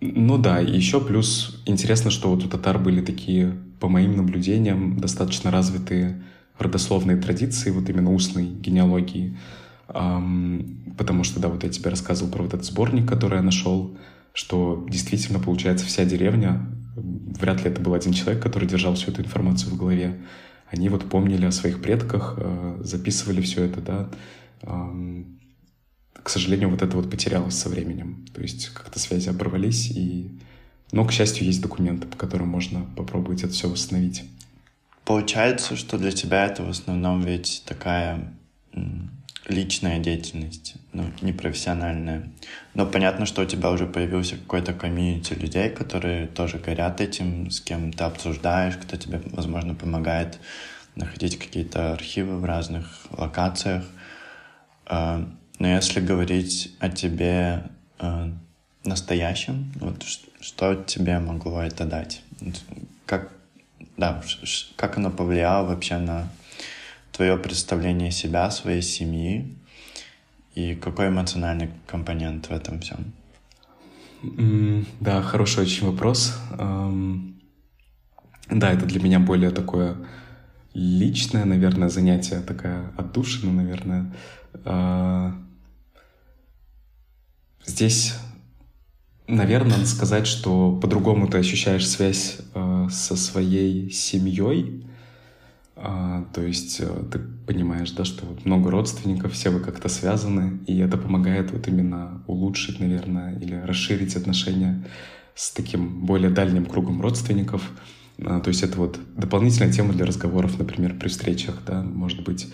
[0.00, 5.50] Ну да, еще плюс интересно, что вот у татар были такие, по моим наблюдениям, достаточно
[5.50, 6.22] развитые
[6.58, 9.36] родословные традиции, вот именно устной генеалогии.
[9.86, 13.96] Потому что, да, вот я тебе рассказывал про вот этот сборник, который я нашел,
[14.32, 16.66] что действительно, получается, вся деревня,
[16.96, 20.20] вряд ли это был один человек, который держал всю эту информацию в голове,
[20.68, 24.10] они вот помнили о своих предках, э, записывали все это, да.
[26.22, 28.26] К сожалению, вот это вот потерялось со временем.
[28.34, 30.30] То есть как-то связи оборвались, и...
[30.90, 34.24] Но, к счастью, есть документы, по которым можно попробовать это все восстановить.
[35.04, 38.34] Получается, что для тебя это в основном ведь такая
[39.48, 42.28] личная деятельность, ну, не профессиональная.
[42.74, 47.60] Но понятно, что у тебя уже появился какой-то комьюнити людей, которые тоже горят этим, с
[47.60, 50.38] кем ты обсуждаешь, кто тебе, возможно, помогает
[50.96, 53.84] находить какие-то архивы в разных локациях.
[54.86, 55.28] А,
[55.58, 57.64] но если говорить о тебе
[57.98, 58.30] а,
[58.84, 60.02] настоящем, вот
[60.40, 62.22] что тебе могло это дать?
[63.04, 63.32] Как,
[63.96, 64.22] да,
[64.76, 66.28] как оно повлияло вообще на
[67.16, 69.56] твое представление себя, своей семьи
[70.54, 73.12] и какой эмоциональный компонент в этом всем?
[75.00, 76.36] да, хороший очень вопрос.
[78.50, 79.96] да, это для меня более такое
[80.74, 84.12] личное, наверное, занятие, такая отдушина, наверное.
[84.64, 85.34] А,
[87.64, 88.14] здесь,
[89.26, 94.86] наверное, надо сказать, что по-другому ты ощущаешь связь э, со своей семьей,
[95.76, 100.78] то есть э, ты понимаешь, да, что вот много родственников, все вы как-то связаны, и
[100.78, 104.86] это помогает вот именно улучшить, наверное, или расширить отношения
[105.34, 107.70] с таким более дальним кругом родственников.
[108.24, 112.50] А, то есть это вот дополнительная тема для разговоров, например, при встречах, да, может быть.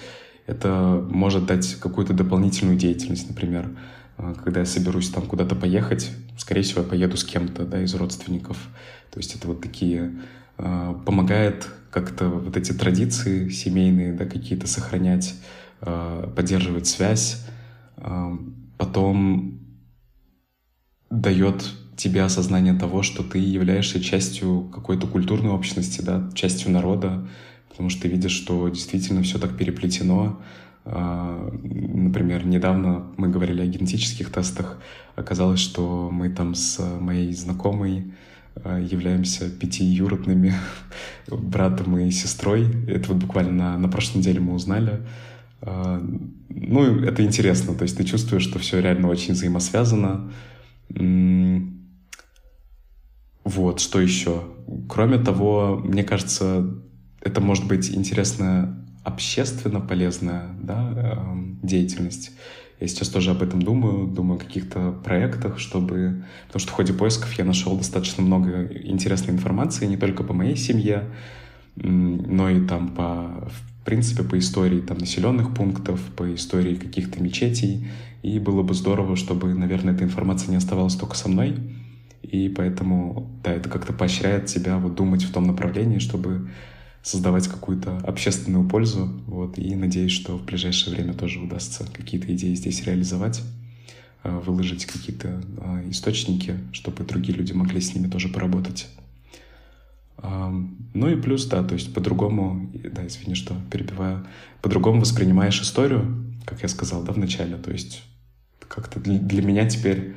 [0.49, 3.71] Это может дать какую-то дополнительную деятельность, например,
[4.17, 7.95] а, когда я соберусь там куда-то поехать, скорее всего, я поеду с кем-то, да, из
[7.95, 8.57] родственников.
[9.13, 10.13] То есть это вот такие
[11.05, 15.35] помогает как-то вот эти традиции семейные, да, какие-то сохранять,
[15.83, 17.45] э, поддерживать связь,
[17.99, 18.37] э,
[18.79, 19.61] потом
[21.11, 27.29] дает тебе осознание того, что ты являешься частью какой-то культурной общности, да, частью народа,
[27.69, 30.41] потому что ты видишь, что действительно все так переплетено.
[30.87, 34.81] Э, например, недавно мы говорили о генетических тестах.
[35.15, 38.11] Оказалось, что мы там с моей знакомой Э,
[38.65, 40.55] являемся пятиюродными
[41.29, 42.67] братом и сестрой.
[42.87, 45.01] Это вот буквально на, на прошлой неделе мы узнали.
[45.63, 46.01] Э,
[46.49, 50.31] ну, это интересно, то есть ты чувствуешь, что все реально очень взаимосвязано.
[53.45, 54.45] Вот, что еще?
[54.89, 56.75] Кроме того, мне кажется,
[57.21, 58.75] это может быть интересная
[59.05, 62.33] общественно полезная да, эм, деятельность.
[62.83, 66.25] Я сейчас тоже об этом думаю, думаю о каких-то проектах, чтобы...
[66.49, 70.57] Потому что в ходе поисков я нашел достаточно много интересной информации, не только по моей
[70.57, 71.05] семье,
[71.77, 77.87] но и там по, в принципе, по истории там населенных пунктов, по истории каких-то мечетей.
[78.25, 81.55] И было бы здорово, чтобы, наверное, эта информация не оставалась только со мной.
[82.25, 86.51] И поэтому, да, это как-то поощряет тебя вот думать в том направлении, чтобы
[87.03, 89.07] создавать какую-то общественную пользу.
[89.27, 93.43] Вот, и надеюсь, что в ближайшее время тоже удастся какие-то идеи здесь реализовать,
[94.23, 98.89] а, выложить какие-то а, источники, чтобы другие люди могли с ними тоже поработать.
[100.95, 104.25] Ну и плюс, да, то есть по-другому, да, извини, что перебиваю,
[104.61, 108.05] по-другому воспринимаешь историю, как я сказал, да, в начале, то есть
[108.69, 110.15] как-то для, для меня теперь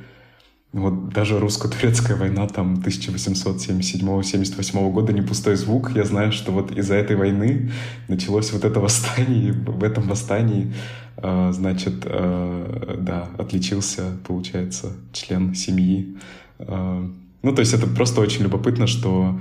[0.72, 5.92] вот даже русско-турецкая война там 1877-78 года не пустой звук.
[5.94, 7.70] Я знаю, что вот из-за этой войны
[8.08, 9.48] началось вот это восстание.
[9.48, 10.74] И в этом восстании,
[11.16, 16.18] э, значит, э, да, отличился, получается, член семьи.
[16.58, 17.08] Э,
[17.42, 19.40] ну, то есть это просто очень любопытно, что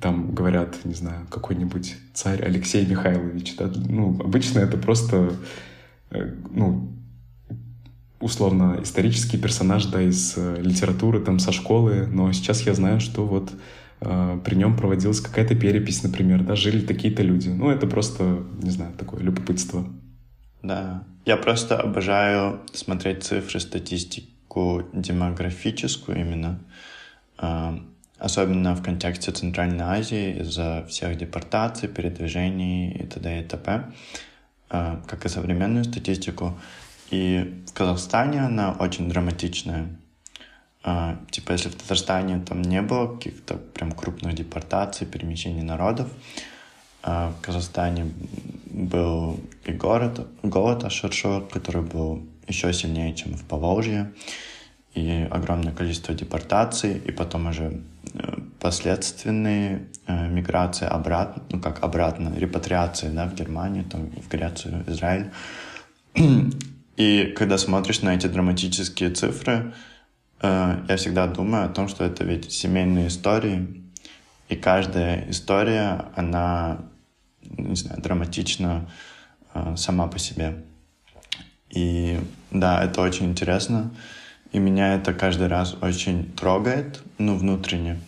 [0.00, 5.32] там говорят, не знаю, какой-нибудь царь Алексей Михайлович, да, ну, обычно это просто,
[6.50, 6.90] ну,
[8.20, 13.26] условно исторический персонаж, да, из э, литературы, там, со школы, но сейчас я знаю, что
[13.26, 13.50] вот
[14.00, 17.48] э, при нем проводилась какая-то перепись, например, да, жили такие-то люди.
[17.48, 19.86] Ну, это просто, не знаю, такое любопытство.
[20.62, 26.60] Да, я просто обожаю смотреть цифры, статистику демографическую именно,
[27.38, 27.78] э,
[28.18, 33.40] особенно в контексте Центральной Азии из-за всех депортаций, передвижений и т.д.
[33.40, 33.92] и т.п.,
[34.70, 36.58] э, как и современную статистику.
[37.10, 39.88] И в Казахстане она очень драматичная.
[40.82, 46.08] А, типа, если в Татарстане там не было каких-то прям крупных депортаций, перемещений народов,
[47.02, 48.12] а в Казахстане
[48.66, 54.12] был и город, голод Ашуршур, который был еще сильнее, чем в Поволжье,
[54.94, 57.80] и огромное количество депортаций, и потом уже
[58.14, 64.84] э, последственные э, миграции обратно, ну как обратно, репатриации, да, в Германию, там, в Грецию,
[64.88, 65.30] Израиль.
[67.00, 69.72] И когда смотришь на эти драматические цифры,
[70.42, 73.82] э, я всегда думаю о том, что это ведь семейные истории,
[74.50, 76.82] и каждая история, она,
[77.40, 78.86] не знаю, драматична
[79.54, 80.62] э, сама по себе.
[81.70, 82.20] И
[82.50, 83.90] да, это очень интересно,
[84.52, 87.98] и меня это каждый раз очень трогает, ну, внутренне,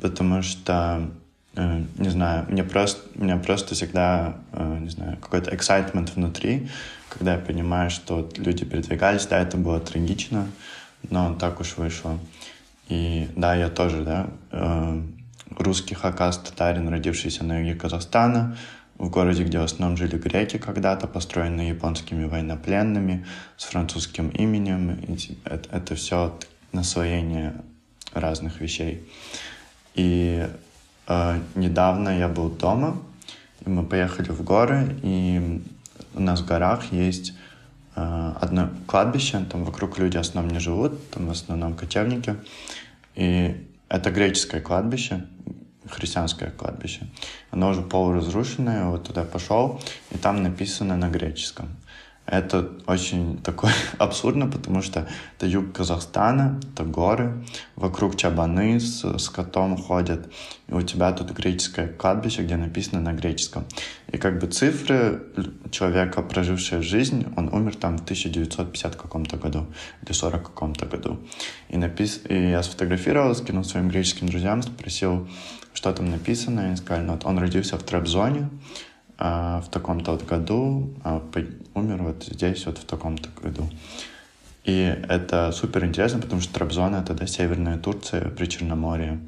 [0.00, 1.10] потому что
[1.54, 6.70] э, не знаю, мне просто, у меня просто всегда, не знаю, какой-то excitement внутри,
[7.08, 10.46] когда я понимаю, что люди передвигались, да, это было трагично,
[11.10, 12.18] но так уж вышло.
[12.88, 15.02] И да, я тоже, да, э,
[15.58, 18.56] русский хакас, татарин, родившийся на юге Казахстана,
[18.96, 23.24] в городе, где в основном жили греки когда-то, построенные японскими военнопленными,
[23.56, 24.98] с французским именем.
[25.44, 26.36] Это, это все
[26.72, 27.54] наслоение
[28.12, 29.08] разных вещей.
[29.94, 30.48] И
[31.06, 33.00] э, недавно я был дома,
[33.64, 35.62] и мы поехали в горы, и
[36.18, 37.32] у нас в горах есть
[37.96, 42.36] э, одно кладбище, там вокруг люди в основном не живут, там в основном кочевники.
[43.14, 45.26] И это греческое кладбище,
[45.88, 47.06] христианское кладбище.
[47.50, 51.68] Оно уже полуразрушенное, вот туда пошел, и там написано на греческом.
[52.30, 57.42] Это очень такое абсурдно, потому что это юг Казахстана, это горы,
[57.74, 60.30] вокруг чабаны с, с котом ходят,
[60.68, 63.64] и у тебя тут греческое кладбище, где написано на греческом.
[64.12, 65.22] И как бы цифры
[65.70, 69.66] человека, прожившего жизнь, он умер там в 1950 каком-то году
[70.02, 71.18] или 40 каком-то году.
[71.70, 72.20] И, напис...
[72.28, 75.26] и я сфотографировал, скинул своим греческим друзьям, спросил,
[75.72, 78.50] что там написано, и сказали, ну, вот он родился в Требзоне,
[79.20, 81.18] а, в таком-то вот году, а
[81.78, 83.68] умер вот здесь вот в таком-то году.
[84.64, 89.18] И это супер интересно, потому что Трабзон— это да, северная Турция при Черноморье.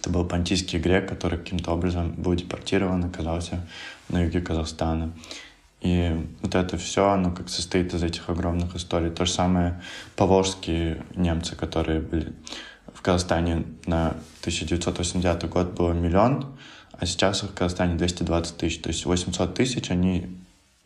[0.00, 3.66] Это был понтийский грек, который каким-то образом был депортирован, оказался
[4.08, 5.12] на юге Казахстана.
[5.80, 9.10] И вот это все, оно как состоит из этих огромных историй.
[9.10, 9.80] То же самое
[10.16, 12.34] поволжские немцы, которые были
[13.00, 14.08] в Казахстане на
[14.40, 16.54] 1980 год было миллион,
[16.92, 18.82] а сейчас в Казахстане 220 тысяч.
[18.82, 20.36] То есть 800 тысяч они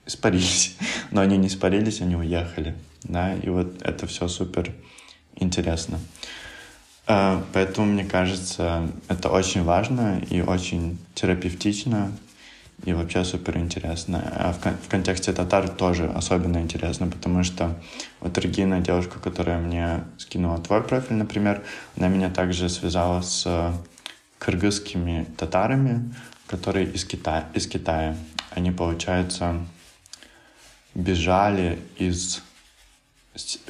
[0.07, 0.77] испарились.
[1.11, 2.75] Но они не испарились, они уехали.
[3.03, 4.73] Да, и вот это все супер
[5.37, 5.99] интересно.
[7.07, 12.13] А, поэтому, мне кажется, это очень важно и очень терапевтично
[12.85, 14.23] и вообще супер интересно.
[14.37, 17.75] А в, в контексте татар тоже особенно интересно, потому что
[18.21, 21.63] вот Регина, девушка, которая мне скинула твой профиль, например,
[21.97, 23.73] она меня также связала с
[24.39, 26.15] кыргызскими татарами,
[26.47, 27.49] которые из Китая.
[27.55, 28.17] Из Китая.
[28.51, 29.65] Они, получается,
[30.95, 32.43] бежали из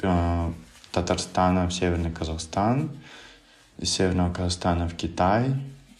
[0.01, 0.51] э,
[0.91, 2.91] Татарстана в Северный Казахстан,
[3.77, 5.53] из Северного Казахстана в Китай,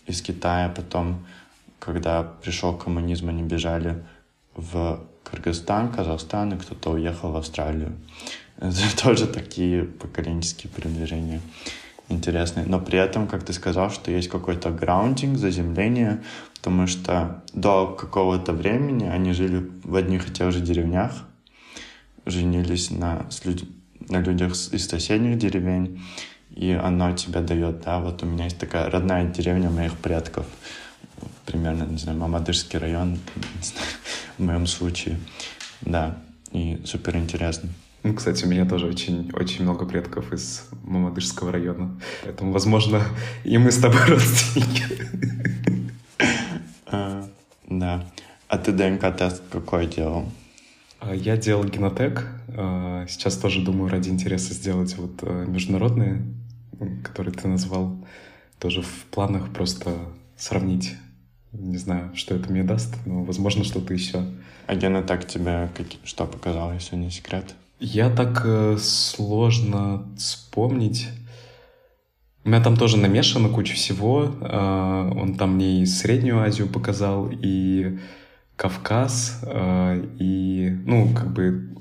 [0.06, 1.26] из Китая потом,
[1.80, 4.04] когда пришел коммунизм, они бежали
[4.56, 7.96] в Кыргызстан, Казахстан, и кто-то уехал в Австралию.
[8.58, 11.42] Это тоже такие поколенческие передвижения
[12.10, 12.66] интересные.
[12.66, 16.24] Но при этом, как ты сказал, что есть какой-то граундинг, заземление,
[16.56, 21.12] потому что до какого-то времени они жили в одних и тех же деревнях,
[22.26, 23.64] женились на, с люд...
[24.10, 26.02] на людях из соседних деревень,
[26.52, 30.46] и оно тебе дает, да, вот у меня есть такая родная деревня моих предков,
[31.46, 33.20] примерно, не знаю, Мамадышский район,
[34.38, 35.20] в моем случае,
[35.82, 36.18] да,
[36.52, 37.70] и супер интересно.
[38.06, 42.00] Ну, кстати, у меня тоже очень, очень много предков из Мамадышского района.
[42.24, 43.02] Поэтому, возможно,
[43.44, 44.84] и мы с тобой родственники.
[46.86, 47.28] А,
[47.68, 48.06] да.
[48.48, 50.32] А ты ДНК-тест какой делал?
[51.00, 52.28] А, я делал генотек.
[52.50, 56.22] А, сейчас тоже думаю ради интереса сделать вот э, международные,
[57.04, 57.98] которые ты назвал.
[58.60, 59.98] Тоже в планах просто
[60.38, 60.94] сравнить.
[61.54, 64.24] Не знаю, что это мне даст, но, возможно, что-то еще.
[64.68, 65.72] А генотек тебе
[66.04, 67.56] что показал, если не секрет?
[67.80, 71.10] Я так э, сложно вспомнить.
[72.46, 74.32] У меня там тоже намешано куча всего.
[74.40, 78.00] Э, он там мне и Среднюю Азию показал, и
[78.56, 81.76] Кавказ, э, и, ну, как бы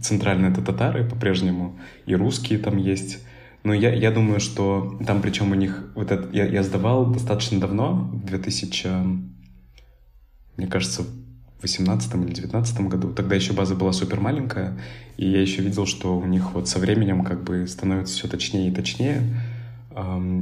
[0.00, 3.18] центральные это татары по-прежнему, и русские там есть.
[3.64, 7.60] Но я, я думаю, что там причем у них вот это я, я сдавал достаточно
[7.60, 8.88] давно, в 2000,
[10.56, 11.04] мне кажется,
[11.62, 13.12] 18 или 19 году.
[13.12, 14.78] Тогда еще база была супер маленькая,
[15.16, 18.68] и я еще видел, что у них вот со временем как бы становится все точнее
[18.68, 19.22] и точнее.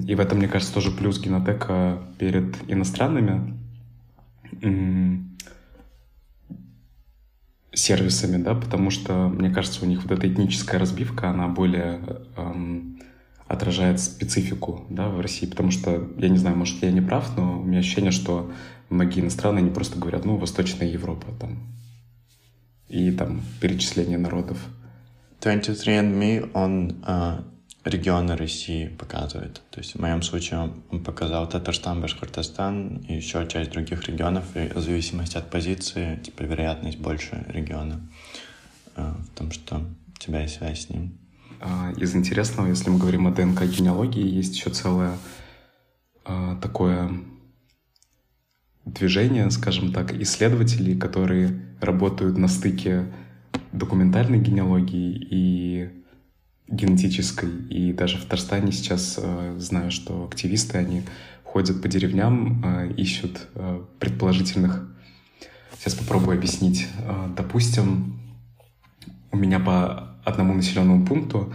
[0.06, 3.54] И в этом, мне кажется, тоже плюс генотека перед иностранными
[7.72, 12.00] сервисами, да, потому что, мне кажется, у них вот эта этническая разбивка, она более
[12.36, 12.98] эм,
[13.46, 17.60] отражает специфику, да, в России, потому что, я не знаю, может, я не прав, но
[17.60, 18.50] у меня ощущение, что
[18.88, 21.58] многие иностранные, они просто говорят, ну, Восточная Европа, там,
[22.88, 24.58] и там перечисление народов.
[25.40, 27.42] 23andMe, он э,
[27.84, 29.62] регионы России показывает.
[29.70, 34.68] То есть в моем случае он показал Татарстан, Башкортостан и еще часть других регионов, и
[34.68, 38.00] в зависимости от позиции, типа, вероятность больше региона
[38.96, 41.18] э, в том, что у тебя есть связь с ним.
[41.60, 45.16] А, из интересного, если мы говорим о ДНК-генеалогии, есть еще целое
[46.24, 47.10] а, такое
[48.88, 53.06] движение, скажем так, исследователей, которые работают на стыке
[53.72, 55.90] документальной генеалогии и
[56.68, 57.50] генетической.
[57.68, 61.02] И даже в Татарстане сейчас э, знаю, что активисты, они
[61.44, 64.88] ходят по деревням, э, ищут э, предположительных...
[65.78, 66.88] Сейчас попробую объяснить.
[67.00, 68.20] Э, допустим,
[69.32, 71.52] у меня по одному населенному пункту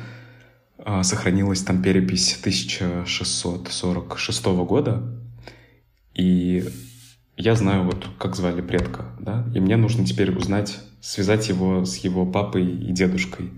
[0.78, 5.04] э, сохранилась там перепись 1646 года,
[6.14, 6.64] и
[7.38, 11.98] я знаю вот, как звали предка, да, и мне нужно теперь узнать, связать его с
[11.98, 13.52] его папой и дедушкой.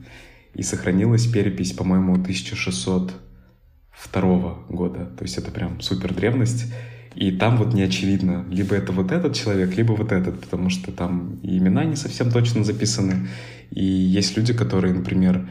[0.53, 6.71] И сохранилась перепись, по-моему, 1602 года, то есть это прям супер древность.
[7.15, 10.91] И там вот не очевидно, либо это вот этот человек, либо вот этот, потому что
[10.91, 13.27] там и имена не совсем точно записаны.
[13.71, 15.49] И есть люди, которые, например,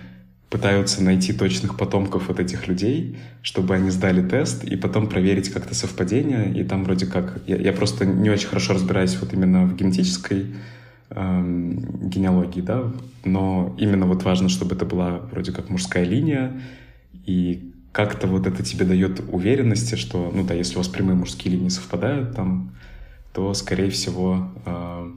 [0.54, 5.74] пытаются найти точных потомков вот этих людей, чтобы они сдали тест и потом проверить как-то
[5.74, 6.54] совпадение.
[6.54, 7.40] И там вроде как...
[7.48, 10.54] Я, я просто не очень хорошо разбираюсь вот именно в генетической
[11.10, 12.92] эм, генеалогии, да,
[13.24, 16.52] но именно вот важно, чтобы это была вроде как мужская линия,
[17.26, 21.56] и как-то вот это тебе дает уверенности, что, ну да, если у вас прямые мужские
[21.56, 22.70] линии совпадают там,
[23.32, 25.10] то, скорее всего, э,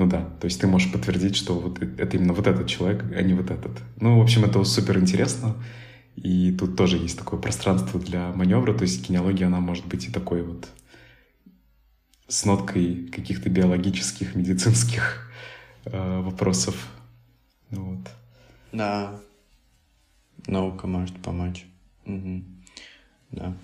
[0.00, 3.20] ну да, то есть ты можешь подтвердить, что вот это именно вот этот человек, а
[3.20, 3.72] не вот этот.
[4.00, 5.56] Ну, в общем, это супер интересно.
[6.16, 10.10] И тут тоже есть такое пространство для маневра, то есть генеалогия, она может быть и
[10.10, 10.68] такой вот
[12.28, 15.30] с ноткой каких-то биологических, медицинских
[15.84, 16.76] э, вопросов.
[17.68, 18.08] Ну, вот.
[18.72, 19.20] Да,
[20.46, 21.66] наука может помочь.
[22.06, 22.42] Угу.
[23.32, 23.54] Да.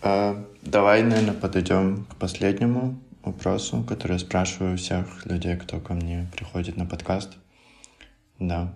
[0.00, 6.28] А, давай, наверное, подойдем к последнему вопросу, который я спрашиваю всех людей, кто ко мне
[6.32, 7.36] приходит на подкаст.
[8.38, 8.74] Да.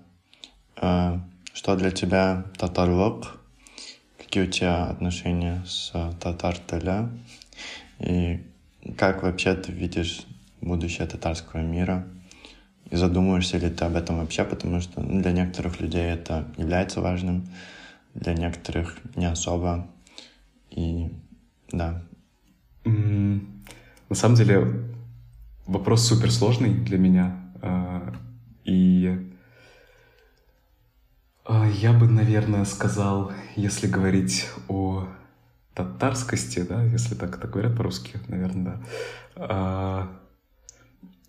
[0.76, 1.20] А,
[1.52, 3.38] что для тебя татарлык?
[4.18, 7.10] Какие у тебя отношения с татар-теля?
[8.00, 8.44] И
[8.96, 10.22] как вообще ты видишь
[10.60, 12.06] будущее татарского мира?
[12.90, 14.44] И задумываешься ли ты об этом вообще?
[14.44, 17.48] Потому что ну, для некоторых людей это является важным,
[18.14, 19.88] для некоторых не особо.
[20.70, 21.08] И
[21.70, 22.02] да.
[22.84, 23.59] Mm,
[24.10, 24.66] на самом деле
[25.66, 27.40] вопрос суперсложный для меня.
[27.62, 28.12] А,
[28.64, 29.32] и
[31.44, 35.06] а, я бы, наверное, сказал, если говорить о
[35.74, 38.80] татарскости, да, если так это говорят по-русски, наверное, да.
[39.36, 40.20] А,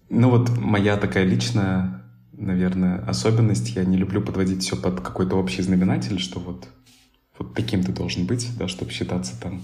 [0.10, 2.04] ну вот моя такая личная,
[2.34, 6.68] наверное, особенность, я не люблю подводить все под какой-то общий знаменатель, что вот,
[7.38, 9.62] вот таким ты должен быть, да, чтобы считаться там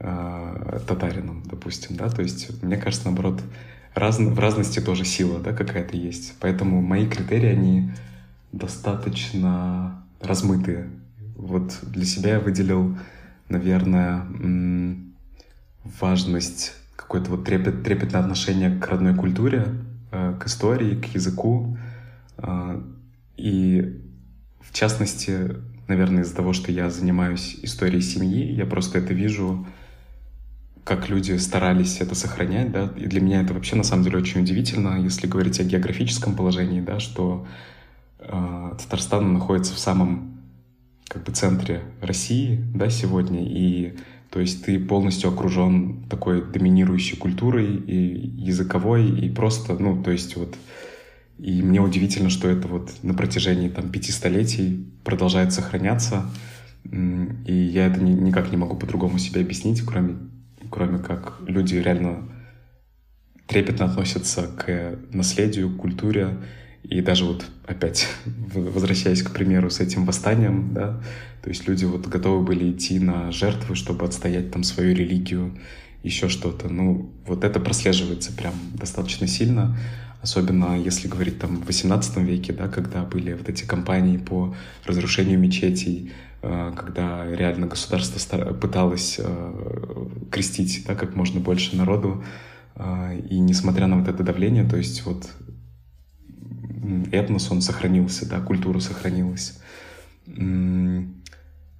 [0.00, 3.40] э, татарином, допустим, да, то есть мне кажется, наоборот,
[3.94, 7.92] раз, в разности тоже сила, да, какая-то есть, поэтому мои критерии, они
[8.52, 10.90] достаточно размытые.
[11.36, 12.96] Вот для себя я выделил
[13.50, 14.24] наверное,
[16.00, 19.66] важность, какое-то вот трепет, трепетное отношение к родной культуре,
[20.12, 21.76] э, к истории, к языку.
[22.38, 22.80] Э,
[23.36, 24.00] и
[24.60, 25.56] в частности,
[25.88, 29.66] наверное, из-за того, что я занимаюсь историей семьи, я просто это вижу,
[30.84, 34.40] как люди старались это сохранять, да, и для меня это вообще на самом деле очень
[34.42, 37.46] удивительно, если говорить о географическом положении, да, что
[38.18, 40.40] э, Татарстан находится в самом
[41.08, 43.96] как бы центре России, да, сегодня, и
[44.30, 50.36] то есть ты полностью окружен такой доминирующей культурой и языковой, и просто, ну, то есть
[50.36, 50.56] вот
[51.40, 56.26] И мне удивительно, что это вот на протяжении там пяти столетий продолжает сохраняться.
[56.84, 60.18] И я это ни, никак не могу по-другому себе объяснить, кроме,
[60.70, 62.28] кроме как люди реально
[63.46, 66.36] трепетно относятся к наследию, культуре.
[66.82, 71.02] И даже вот опять, возвращаясь к примеру с этим восстанием, да,
[71.42, 75.58] то есть люди вот готовы были идти на жертвы, чтобы отстоять там свою религию,
[76.02, 76.68] еще что-то.
[76.68, 79.76] Ну, вот это прослеживается прям достаточно сильно,
[80.22, 84.54] особенно если говорить там в 18 веке, да, когда были вот эти кампании по
[84.86, 92.24] разрушению мечетей, когда реально государство пыталось э, крестить да, как можно больше народу,
[92.76, 95.28] э, и несмотря на вот это давление, то есть вот
[97.12, 99.60] этнос, он сохранился, да, культура сохранилась.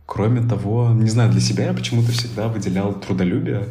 [0.07, 3.65] Кроме того, не знаю, для себя я почему-то всегда выделял трудолюбие,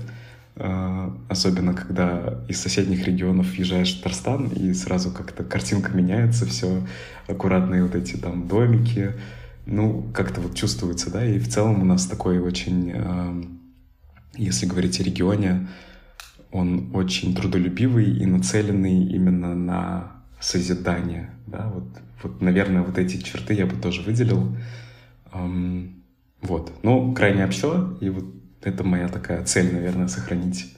[0.55, 6.81] особенно когда из соседних регионов въезжаешь в Татарстан, и сразу как-то картинка меняется, все
[7.27, 9.13] аккуратные вот эти там домики,
[9.69, 13.43] ну, как-то вот чувствуется, да, и в целом у нас такой очень, а,
[14.35, 15.67] если говорить о регионе,
[16.51, 21.83] он очень трудолюбивый и нацеленный именно на созидание, да, вот,
[22.23, 24.55] вот, наверное, вот эти черты я бы тоже выделил,
[26.41, 28.25] вот, ну, крайне общо, и вот
[28.61, 30.75] это моя такая цель, наверное, сохранить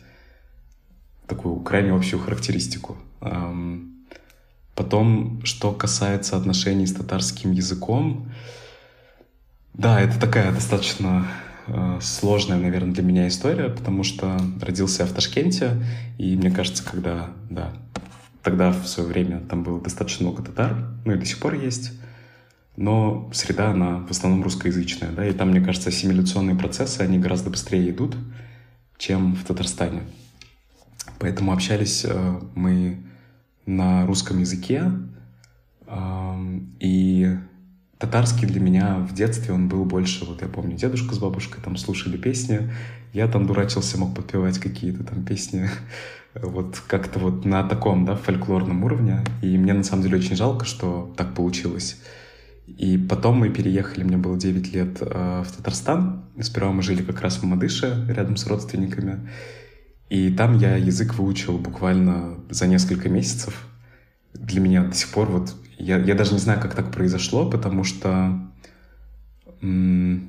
[1.28, 2.98] такую крайне общую характеристику.
[4.76, 8.32] Потом, что касается отношений с татарским языком,
[9.74, 11.28] да, это такая достаточно
[11.68, 15.82] э, сложная, наверное, для меня история, потому что родился я в Ташкенте,
[16.18, 17.74] и мне кажется, когда, да,
[18.44, 20.76] тогда в свое время там было достаточно много татар,
[21.06, 21.94] ну и до сих пор есть,
[22.76, 27.50] но среда, она в основном русскоязычная, да, и там, мне кажется, ассимиляционные процессы, они гораздо
[27.50, 28.16] быстрее идут,
[28.98, 30.04] чем в Татарстане.
[31.20, 33.04] Поэтому общались э, мы
[33.66, 34.92] на русском языке,
[35.88, 37.38] э, и
[38.02, 41.78] татарский для меня в детстве он был больше, вот я помню, дедушка с бабушкой там
[41.78, 42.72] слушали песни,
[43.14, 45.70] я там дурачился, мог подпевать какие-то там песни,
[46.34, 50.66] вот как-то вот на таком, да, фольклорном уровне, и мне на самом деле очень жалко,
[50.66, 52.02] что так получилось.
[52.66, 56.24] И потом мы переехали, мне было 9 лет, э, в Татарстан.
[56.40, 59.28] Сперва мы жили как раз в Мамадыше, рядом с родственниками.
[60.10, 63.68] И там я язык выучил буквально за несколько месяцев.
[64.34, 65.56] Для меня до сих пор вот...
[65.82, 68.40] Я, я даже не знаю, как так произошло, потому что...
[69.62, 70.28] Ну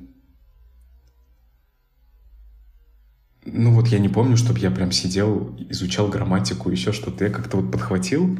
[3.44, 7.24] вот я не помню, чтобы я прям сидел, изучал грамматику, еще что-то.
[7.24, 8.38] Я как-то вот подхватил,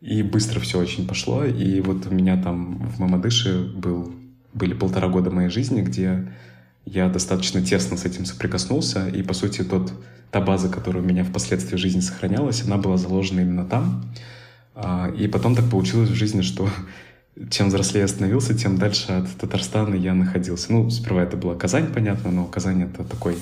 [0.00, 1.44] и быстро все очень пошло.
[1.44, 4.14] И вот у меня там в Мамадыше был,
[4.54, 6.32] были полтора года моей жизни, где
[6.84, 9.08] я достаточно тесно с этим соприкоснулся.
[9.08, 9.92] И, по сути, тот,
[10.30, 14.04] та база, которая у меня впоследствии жизни сохранялась, она была заложена именно там.
[14.76, 16.68] А, и потом так получилось в жизни, что
[17.50, 20.72] чем взрослее я становился, тем дальше от Татарстана я находился.
[20.72, 23.36] Ну, сперва это была Казань, понятно, но Казань— это такой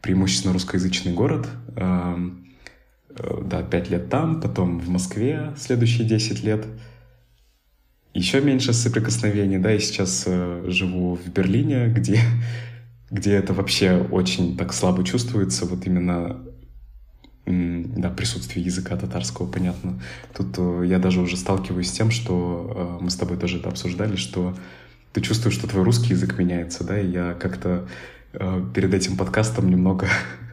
[0.00, 1.46] преимущественно русскоязычный город.
[1.76, 2.16] Э,
[3.44, 6.66] да, 5 лет там, потом в Москве следующие 10 лет.
[8.14, 12.20] Еще меньше соприкосновений, да, и сейчас э, живу в Берлине, где,
[13.10, 16.40] где это вообще очень так слабо чувствуется, вот именно
[17.46, 20.00] да, присутствие языка татарского, понятно.
[20.34, 23.68] Тут э, я даже уже сталкиваюсь с тем, что э, мы с тобой тоже это
[23.68, 24.56] обсуждали, что
[25.12, 27.86] ты чувствуешь, что твой русский язык меняется, да, и я как-то
[28.32, 30.08] э, перед этим подкастом немного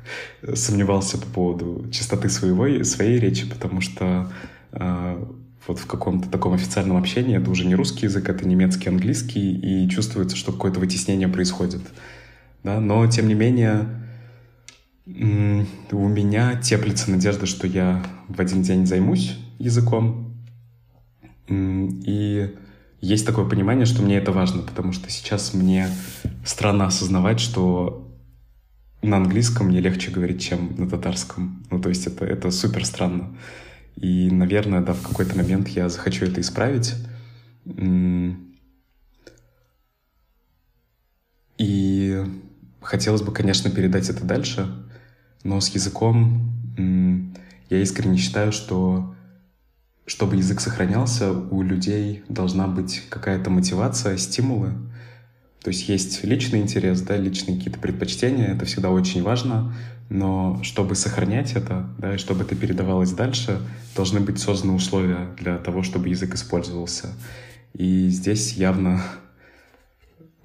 [0.53, 4.31] сомневался по поводу чистоты своего, своей речи, потому что
[5.67, 9.89] вот в каком-то таком официальном общении это уже не русский язык, это немецкий, английский, и
[9.89, 11.81] чувствуется, что какое-то вытеснение происходит.
[12.63, 12.79] Да?
[12.79, 14.00] Но, тем не менее,
[15.05, 20.35] у меня теплится надежда, что я в один день займусь языком.
[21.49, 22.55] И
[23.01, 25.89] есть такое понимание, что мне это важно, потому что сейчас мне
[26.45, 28.07] странно осознавать, что
[29.01, 31.65] на английском мне легче говорить, чем на татарском.
[31.71, 33.35] Ну, то есть это, это супер странно.
[33.95, 36.93] И, наверное, да, в какой-то момент я захочу это исправить.
[41.57, 42.23] И
[42.81, 44.67] хотелось бы, конечно, передать это дальше,
[45.43, 46.51] но с языком
[47.69, 49.13] я искренне считаю, что
[50.05, 54.73] чтобы язык сохранялся, у людей должна быть какая-то мотивация, стимулы,
[55.63, 59.73] то есть есть личный интерес, да, личные какие-то предпочтения, это всегда очень важно,
[60.09, 63.59] но чтобы сохранять это, да, и чтобы это передавалось дальше,
[63.95, 67.09] должны быть созданы условия для того, чтобы язык использовался.
[67.73, 69.03] И здесь явно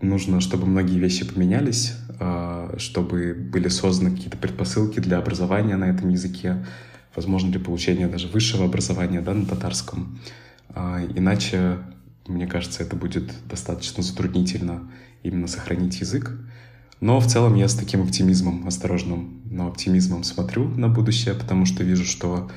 [0.01, 6.09] нужно, чтобы многие вещи поменялись, а, чтобы были созданы какие-то предпосылки для образования на этом
[6.09, 6.65] языке,
[7.15, 10.19] возможно, для получения даже высшего образования да, на татарском.
[10.71, 11.79] А, иначе,
[12.27, 14.91] мне кажется, это будет достаточно затруднительно
[15.23, 16.33] именно сохранить язык.
[17.01, 21.85] Но в целом я с таким оптимизмом, осторожным, но оптимизмом смотрю на будущее, потому что
[21.85, 22.51] вижу, что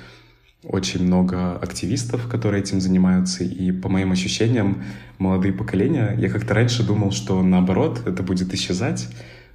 [0.64, 4.84] очень много активистов, которые этим занимаются, и по моим ощущениям,
[5.18, 9.08] молодые поколения, я как-то раньше думал, что наоборот, это будет исчезать,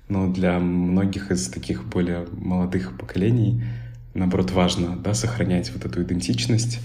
[0.09, 3.65] но для многих из таких более молодых поколений,
[4.15, 6.81] наоборот, важно, да, сохранять вот эту идентичность.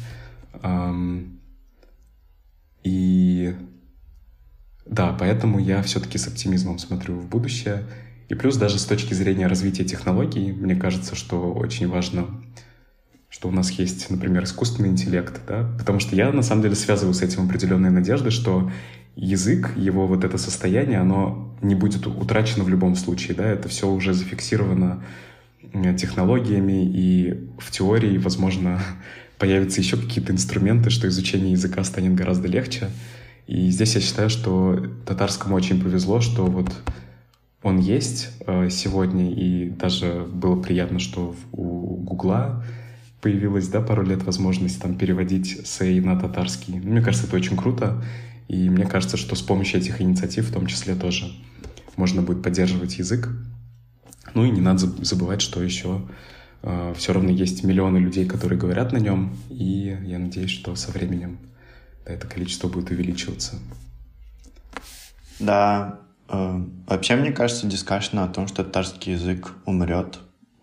[2.84, 3.56] И
[4.86, 7.84] да, поэтому я все-таки с оптимизмом смотрю в будущее.
[8.28, 12.28] И плюс даже с точки зрения развития технологий, мне кажется, что очень важно
[13.30, 17.14] что у нас есть, например, искусственный интеллект, да, потому что я на самом деле связываю
[17.14, 18.72] с этим определенные надежды, что
[19.16, 23.90] язык, его вот это состояние, оно не будет утрачено в любом случае, да, это все
[23.90, 25.04] уже зафиксировано
[25.98, 28.82] технологиями, и в теории, возможно,
[29.38, 32.90] появятся еще какие-то инструменты, что изучение языка станет гораздо легче.
[33.48, 36.72] И здесь я считаю, что татарскому очень повезло, что вот
[37.62, 42.64] он есть э, сегодня, и даже было приятно, что у Гугла
[43.22, 46.80] появилась, да, пару лет возможность там переводить сей на татарский.
[46.80, 48.04] Ну, мне кажется, это очень круто.
[48.48, 51.32] И мне кажется, что с помощью этих инициатив в том числе тоже
[51.96, 53.30] можно будет поддерживать язык.
[54.34, 56.08] Ну и не надо забывать, что еще
[56.64, 59.36] э, все равно есть миллионы людей, которые говорят на нем.
[59.50, 61.40] И я надеюсь, что со временем
[62.06, 63.56] да, это количество будет увеличиваться.
[65.40, 70.20] Да, э, вообще мне кажется, дискашн о том, что татарский язык умрет,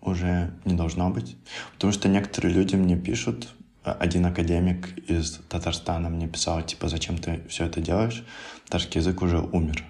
[0.07, 1.35] уже не должно быть.
[1.73, 3.47] Потому что некоторые люди мне пишут,
[3.83, 8.25] э, один академик из Татарстана мне писал, типа, зачем ты все это делаешь?
[8.65, 9.83] Татарский язык уже умер.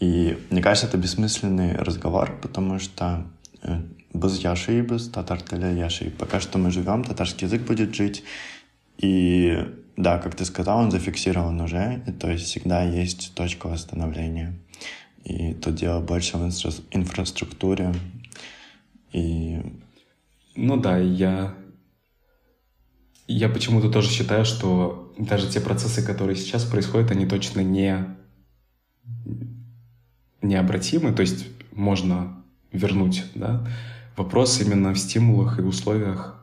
[0.00, 3.24] И мне кажется, это бессмысленный разговор, потому что
[3.62, 3.80] э,
[4.12, 6.10] без яши без татар яши.
[6.10, 8.24] Пока что мы живем, татарский язык будет жить.
[8.98, 9.58] И
[9.96, 14.54] да, как ты сказал, он зафиксирован уже, и, то есть всегда есть точка восстановления.
[15.24, 17.94] И тут дело больше в инфра инфраструктуре,
[19.12, 19.60] и...
[20.54, 21.54] Ну да, я...
[23.28, 28.16] Я почему-то тоже считаю, что даже те процессы, которые сейчас происходят, они точно не
[30.42, 33.66] необратимы, то есть можно вернуть, да.
[34.16, 36.38] Вопрос именно в стимулах и условиях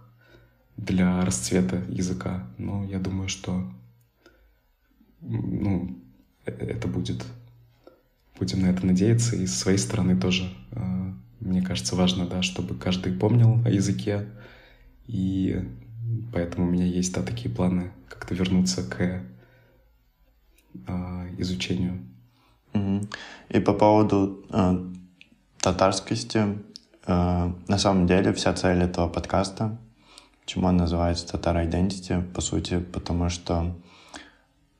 [0.78, 2.48] для расцвета языка.
[2.58, 3.70] Но я думаю, что
[5.22, 5.96] ну,
[6.46, 7.26] э, это будет.
[8.40, 9.36] Будем на это надеяться.
[9.36, 11.09] И с своей стороны тоже э,
[11.40, 14.28] мне кажется, важно, да, чтобы каждый помнил о языке,
[15.07, 15.66] и
[16.34, 19.24] поэтому у меня есть, да, такие планы как-то вернуться к
[20.88, 22.06] э, изучению.
[23.49, 24.91] И по поводу э,
[25.60, 26.60] татарскости,
[27.07, 29.78] э, на самом деле вся цель этого подкаста,
[30.41, 33.76] почему он называется Татар Identity, по сути, потому что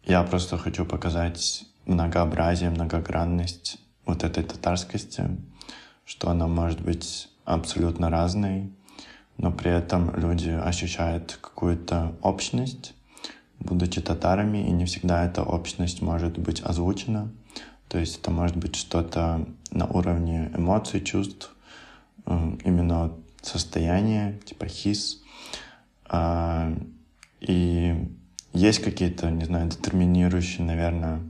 [0.04, 5.38] я просто хочу показать многообразие, многогранность вот этой татарскости,
[6.10, 8.72] что она может быть абсолютно разной,
[9.38, 12.96] но при этом люди ощущают какую-то общность,
[13.60, 17.32] будучи татарами, и не всегда эта общность может быть озвучена.
[17.90, 21.56] То есть это может быть что-то на уровне эмоций, чувств,
[22.26, 23.12] э, именно
[23.44, 25.22] состояние, типа хис.
[26.08, 26.74] А,
[27.40, 28.10] и
[28.54, 31.22] есть какие-то, не знаю, детерминирующие, наверное,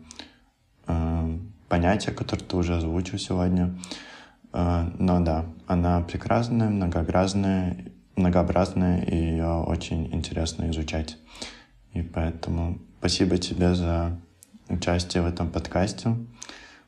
[0.87, 1.37] э,
[1.67, 3.77] понятия, которые ты уже озвучил сегодня,
[4.51, 7.77] но да, она прекрасная, многообразная,
[8.15, 11.17] многообразная, и ее очень интересно изучать.
[11.93, 14.19] И поэтому спасибо тебе за
[14.67, 16.15] участие в этом подкасте.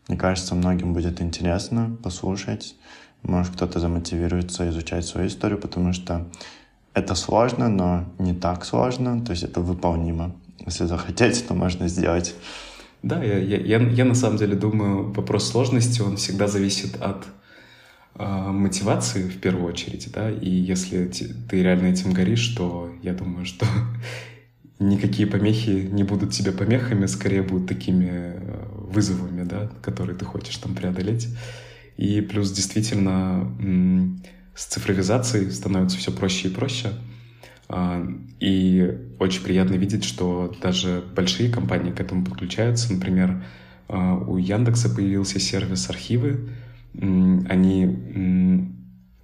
[0.07, 2.75] Мне кажется, многим будет интересно послушать.
[3.23, 6.27] Может, кто-то замотивируется изучать свою историю, потому что
[6.93, 10.35] это сложно, но не так сложно, то есть это выполнимо.
[10.65, 12.35] Если захотеть, то можно сделать.
[13.03, 17.25] Да, я, я, я, я на самом деле думаю, вопрос сложности, он всегда зависит от
[17.25, 17.29] а,
[18.15, 21.09] мотивации в первую очередь, да, и если
[21.49, 23.65] ты реально этим горишь, то я думаю, что
[24.79, 30.57] никакие помехи не будут тебе помехами, скорее будут такими э, вызовами, да, которые ты хочешь
[30.57, 31.27] там преодолеть.
[31.97, 33.47] И плюс действительно
[34.55, 36.89] с цифровизацией становится все проще и проще.
[37.69, 38.05] А,
[38.39, 42.91] и очень приятно видеть, что даже большие компании к этому подключаются.
[42.91, 43.43] Например,
[43.88, 46.49] а, у Яндекса появился сервис архивы,
[46.93, 48.68] они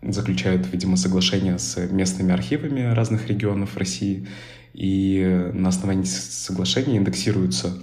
[0.02, 4.28] заключают, видимо, соглашения с местными архивами разных регионов России,
[4.74, 7.74] и на основании соглашения индексируются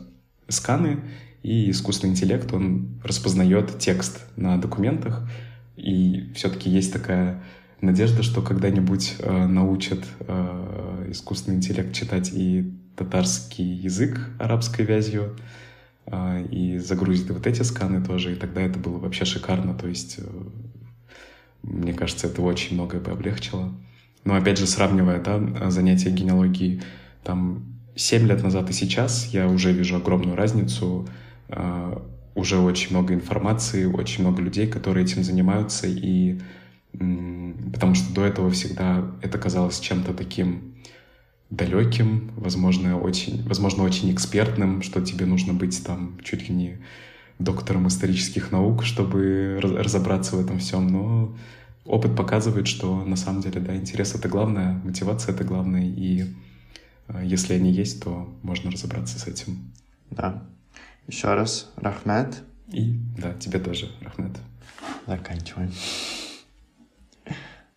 [0.48, 1.01] сканы,
[1.43, 5.28] и искусственный интеллект, он распознает текст на документах,
[5.77, 7.43] и все-таки есть такая
[7.82, 15.36] надежда, что когда-нибудь э, научат э, искусственный интеллект читать и татарский язык арабской вязью
[16.06, 20.16] а, и загрузить вот эти сканы тоже, и тогда это было вообще шикарно, то есть
[20.18, 20.24] э,
[21.62, 23.72] мне кажется, это очень многое бы облегчило.
[24.24, 26.82] Но опять же, сравнивая да, занятия генеалогией
[27.22, 27.64] там
[27.97, 31.09] 7 лет назад и сейчас, я уже вижу огромную разницу,
[31.48, 32.02] а,
[32.35, 36.40] уже очень много информации, очень много людей, которые этим занимаются, и
[36.93, 40.73] потому что до этого всегда это казалось чем-то таким
[41.50, 46.78] далеким, возможно, очень, возможно, очень экспертным, что тебе нужно быть там чуть ли не
[47.38, 51.36] доктором исторических наук, чтобы разобраться в этом всем, но
[51.84, 56.26] опыт показывает, что на самом деле, да, интерес— это главное, мотивация— это главное, и
[57.08, 59.72] э, если они есть, то можно разобраться с этим.
[60.10, 60.44] Да.
[61.06, 62.42] Еще раз, Рахмет.
[62.72, 64.38] И, да, тебе тоже, Рахмет.
[65.06, 65.72] Заканчиваем.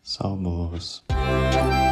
[0.04, 1.87] Sağ olun.